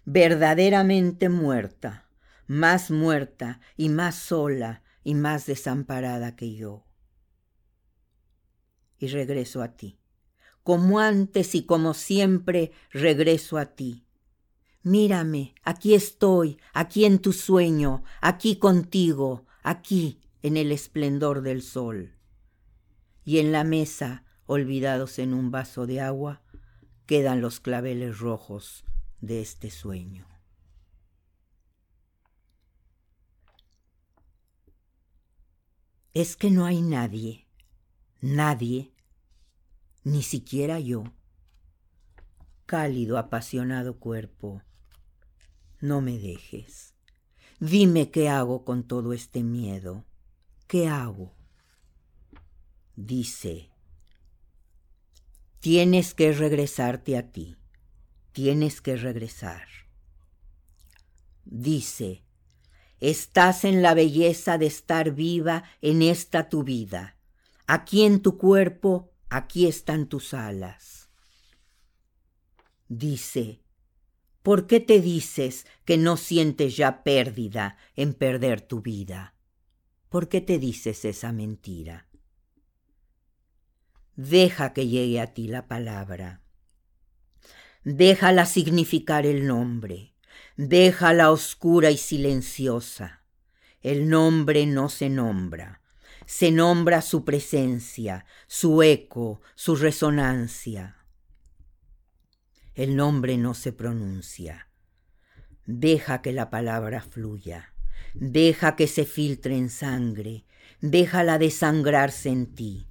verdaderamente 0.04 1.28
muerta, 1.28 2.08
más 2.50 2.90
muerta 2.90 3.60
y 3.76 3.90
más 3.90 4.16
sola 4.16 4.82
y 5.04 5.14
más 5.14 5.46
desamparada 5.46 6.34
que 6.34 6.56
yo. 6.56 6.84
Y 8.98 9.06
regreso 9.06 9.62
a 9.62 9.76
ti. 9.76 10.00
Como 10.64 10.98
antes 10.98 11.54
y 11.54 11.62
como 11.62 11.94
siempre, 11.94 12.72
regreso 12.90 13.56
a 13.56 13.66
ti. 13.66 14.04
Mírame, 14.82 15.54
aquí 15.62 15.94
estoy, 15.94 16.58
aquí 16.72 17.04
en 17.04 17.20
tu 17.20 17.32
sueño, 17.32 18.02
aquí 18.20 18.56
contigo, 18.56 19.46
aquí 19.62 20.18
en 20.42 20.56
el 20.56 20.72
esplendor 20.72 21.42
del 21.42 21.62
sol. 21.62 22.16
Y 23.24 23.38
en 23.38 23.52
la 23.52 23.62
mesa, 23.62 24.24
olvidados 24.46 25.20
en 25.20 25.34
un 25.34 25.52
vaso 25.52 25.86
de 25.86 26.00
agua, 26.00 26.42
quedan 27.06 27.42
los 27.42 27.60
claveles 27.60 28.18
rojos 28.18 28.84
de 29.20 29.40
este 29.40 29.70
sueño. 29.70 30.29
Es 36.14 36.36
que 36.36 36.50
no 36.50 36.66
hay 36.66 36.82
nadie, 36.82 37.46
nadie, 38.20 38.92
ni 40.04 40.22
siquiera 40.22 40.80
yo. 40.80 41.04
Cálido, 42.66 43.18
apasionado 43.18 43.98
cuerpo, 43.98 44.62
no 45.80 46.00
me 46.00 46.18
dejes. 46.18 46.94
Dime 47.58 48.10
qué 48.10 48.28
hago 48.28 48.64
con 48.64 48.84
todo 48.84 49.12
este 49.12 49.42
miedo 49.42 50.04
¿qué 50.70 50.86
hago? 50.86 51.34
Dice, 52.94 53.72
tienes 55.58 56.14
que 56.14 56.32
regresarte 56.32 57.18
a 57.18 57.32
ti, 57.32 57.56
tienes 58.30 58.80
que 58.80 58.94
regresar. 58.94 59.66
Dice, 61.44 62.22
estás 63.00 63.64
en 63.64 63.82
la 63.82 63.94
belleza 63.94 64.58
de 64.58 64.66
estar 64.66 65.12
viva 65.12 65.64
en 65.80 66.02
esta 66.02 66.48
tu 66.48 66.62
vida. 66.62 67.16
Aquí 67.66 68.04
en 68.04 68.20
tu 68.20 68.36
cuerpo, 68.36 69.12
aquí 69.28 69.66
están 69.66 70.08
tus 70.08 70.34
alas. 70.34 71.08
Dice, 72.88 73.62
¿por 74.42 74.66
qué 74.66 74.80
te 74.80 75.00
dices 75.00 75.66
que 75.84 75.96
no 75.96 76.16
sientes 76.16 76.76
ya 76.76 77.02
pérdida 77.02 77.76
en 77.96 78.14
perder 78.14 78.60
tu 78.60 78.82
vida? 78.82 79.34
¿Por 80.08 80.28
qué 80.28 80.40
te 80.40 80.58
dices 80.58 81.04
esa 81.04 81.32
mentira? 81.32 82.08
Deja 84.16 84.72
que 84.72 84.88
llegue 84.88 85.20
a 85.20 85.32
ti 85.32 85.46
la 85.46 85.68
palabra. 85.68 86.42
Déjala 87.84 88.44
significar 88.44 89.24
el 89.24 89.46
nombre. 89.46 90.09
Déjala 90.62 91.30
oscura 91.30 91.90
y 91.90 91.96
silenciosa. 91.96 93.22
El 93.80 94.10
nombre 94.10 94.66
no 94.66 94.90
se 94.90 95.08
nombra. 95.08 95.80
Se 96.26 96.50
nombra 96.50 97.00
su 97.00 97.24
presencia, 97.24 98.26
su 98.46 98.82
eco, 98.82 99.40
su 99.54 99.74
resonancia. 99.74 100.98
El 102.74 102.94
nombre 102.94 103.38
no 103.38 103.54
se 103.54 103.72
pronuncia. 103.72 104.68
Deja 105.64 106.20
que 106.20 106.30
la 106.34 106.50
palabra 106.50 107.00
fluya. 107.00 107.72
Deja 108.12 108.76
que 108.76 108.86
se 108.86 109.06
filtre 109.06 109.56
en 109.56 109.70
sangre, 109.70 110.44
déjala 110.82 111.38
desangrarse 111.38 112.28
en 112.28 112.54
ti. 112.54 112.86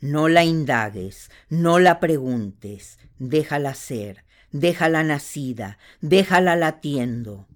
No 0.00 0.28
la 0.28 0.44
indagues, 0.44 1.28
no 1.48 1.80
la 1.80 1.98
preguntes, 1.98 3.00
déjala 3.18 3.74
ser, 3.74 4.24
déjala 4.52 5.02
nacida, 5.02 5.78
déjala 6.00 6.56
latiendo, 6.56 7.48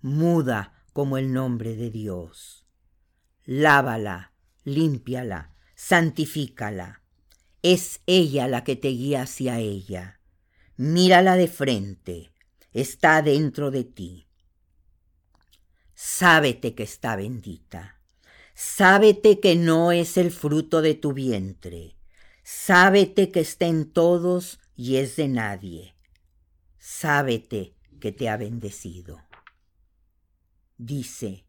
muda 0.00 0.84
como 0.92 1.18
el 1.18 1.32
nombre 1.32 1.76
de 1.76 1.90
Dios. 1.90 2.64
Lávala, 3.44 4.32
límpiala, 4.64 5.54
santifícala. 5.74 7.02
Es 7.62 8.00
ella 8.06 8.46
la 8.46 8.64
que 8.64 8.76
te 8.76 8.88
guía 8.88 9.22
hacia 9.22 9.58
ella. 9.58 10.20
Mírala 10.76 11.36
de 11.36 11.48
frente. 11.48 12.32
Está 12.72 13.22
dentro 13.22 13.70
de 13.70 13.84
ti. 13.84 14.28
Sábete 15.94 16.74
que 16.74 16.84
está 16.84 17.16
bendita. 17.16 18.00
Sábete 18.54 19.40
que 19.40 19.56
no 19.56 19.90
es 19.90 20.16
el 20.16 20.30
fruto 20.30 20.82
de 20.82 20.94
tu 20.94 21.12
vientre. 21.12 21.96
Sábete 22.44 23.30
que 23.30 23.40
está 23.40 23.66
en 23.66 23.90
todos 23.90 24.60
y 24.76 24.96
es 24.96 25.16
de 25.16 25.28
nadie. 25.28 25.94
Sábete 26.90 27.76
que 28.00 28.12
te 28.12 28.30
ha 28.30 28.38
bendecido. 28.38 29.22
Dice, 30.78 31.44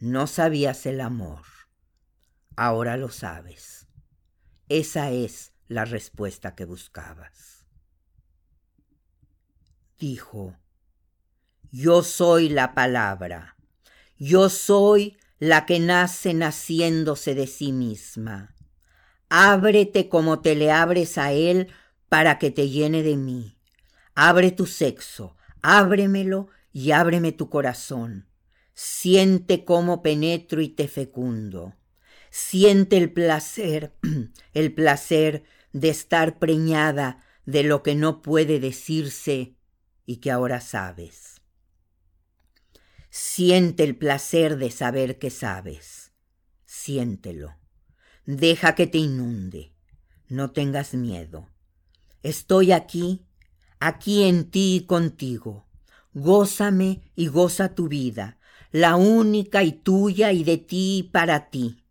no 0.00 0.26
sabías 0.26 0.84
el 0.84 1.00
amor, 1.00 1.44
ahora 2.54 2.98
lo 2.98 3.08
sabes. 3.08 3.88
Esa 4.68 5.10
es 5.10 5.54
la 5.66 5.86
respuesta 5.86 6.54
que 6.54 6.66
buscabas. 6.66 7.64
Dijo, 9.98 10.54
yo 11.72 12.02
soy 12.02 12.50
la 12.50 12.74
palabra, 12.74 13.56
yo 14.18 14.50
soy 14.50 15.16
la 15.38 15.64
que 15.64 15.80
nace 15.80 16.34
naciéndose 16.34 17.34
de 17.34 17.46
sí 17.46 17.72
misma. 17.72 18.54
Ábrete 19.30 20.10
como 20.10 20.40
te 20.40 20.54
le 20.54 20.70
abres 20.70 21.16
a 21.16 21.32
él 21.32 21.72
para 22.10 22.38
que 22.38 22.50
te 22.50 22.68
llene 22.68 23.02
de 23.02 23.16
mí. 23.16 23.57
Abre 24.20 24.50
tu 24.50 24.66
sexo, 24.66 25.36
ábremelo 25.62 26.48
y 26.72 26.90
ábreme 26.90 27.30
tu 27.30 27.48
corazón. 27.48 28.26
Siente 28.74 29.64
cómo 29.64 30.02
penetro 30.02 30.60
y 30.60 30.68
te 30.70 30.88
fecundo. 30.88 31.76
Siente 32.28 32.96
el 32.96 33.12
placer, 33.12 33.94
el 34.54 34.74
placer 34.74 35.44
de 35.72 35.90
estar 35.90 36.40
preñada 36.40 37.22
de 37.46 37.62
lo 37.62 37.84
que 37.84 37.94
no 37.94 38.20
puede 38.20 38.58
decirse 38.58 39.54
y 40.04 40.16
que 40.16 40.32
ahora 40.32 40.60
sabes. 40.60 41.40
Siente 43.10 43.84
el 43.84 43.96
placer 43.96 44.56
de 44.56 44.72
saber 44.72 45.20
que 45.20 45.30
sabes. 45.30 46.10
Siéntelo. 46.64 47.56
Deja 48.26 48.74
que 48.74 48.88
te 48.88 48.98
inunde. 48.98 49.74
No 50.26 50.50
tengas 50.50 50.92
miedo. 50.94 51.48
Estoy 52.24 52.72
aquí, 52.72 53.27
aquí 53.80 54.24
en 54.24 54.50
ti 54.50 54.76
y 54.76 54.86
contigo. 54.86 55.66
Gózame 56.14 57.02
y 57.14 57.28
goza 57.28 57.74
tu 57.74 57.88
vida, 57.88 58.38
la 58.72 58.96
única 58.96 59.62
y 59.62 59.72
tuya 59.72 60.32
y 60.32 60.44
de 60.44 60.58
ti 60.58 60.98
y 60.98 61.02
para 61.04 61.50
ti. 61.50 61.84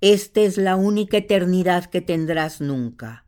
Esta 0.00 0.40
es 0.40 0.58
la 0.58 0.76
única 0.76 1.16
eternidad 1.16 1.86
que 1.86 2.00
tendrás 2.00 2.60
nunca. 2.60 3.24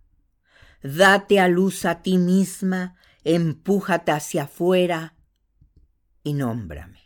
Date 0.82 1.40
a 1.40 1.48
luz 1.48 1.84
a 1.84 2.02
ti 2.02 2.18
misma, 2.18 2.96
empújate 3.24 4.12
hacia 4.12 4.44
afuera 4.44 5.14
y 6.22 6.34
nómbrame. 6.34 7.00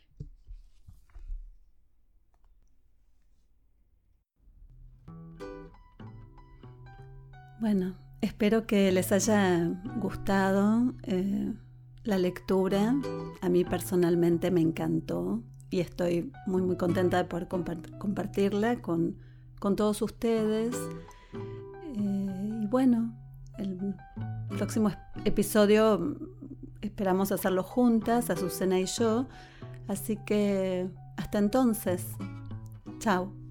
Bueno, 7.61 7.97
espero 8.23 8.67
que 8.67 8.91
les 8.93 9.13
haya 9.13 9.69
gustado 10.01 10.95
eh, 11.03 11.53
la 12.05 12.17
lectura. 12.17 12.95
A 13.43 13.49
mí 13.51 13.65
personalmente 13.65 14.51
me 14.51 14.63
encantó 14.63 15.43
y 15.69 15.81
estoy 15.81 16.33
muy 16.47 16.63
muy 16.63 16.77
contenta 16.77 17.19
de 17.19 17.25
poder 17.25 17.49
compartirla 17.49 18.81
con, 18.81 19.19
todos 19.77 20.03
ustedes. 20.03 20.75
Eh, 21.97 22.61
y 22.63 22.67
bueno, 22.67 23.15
el 23.59 23.95
próximo 24.49 24.91
episodio 25.25 26.17
esperamos 26.81 27.33
hacerlo 27.33 27.63
juntas, 27.63 28.31
Azucena 28.31 28.81
y 28.81 28.87
yo. 28.87 29.29
Así 29.89 30.17
que 30.25 30.89
hasta 31.17 31.39
entonces, 31.39 32.07
chao. 32.99 33.42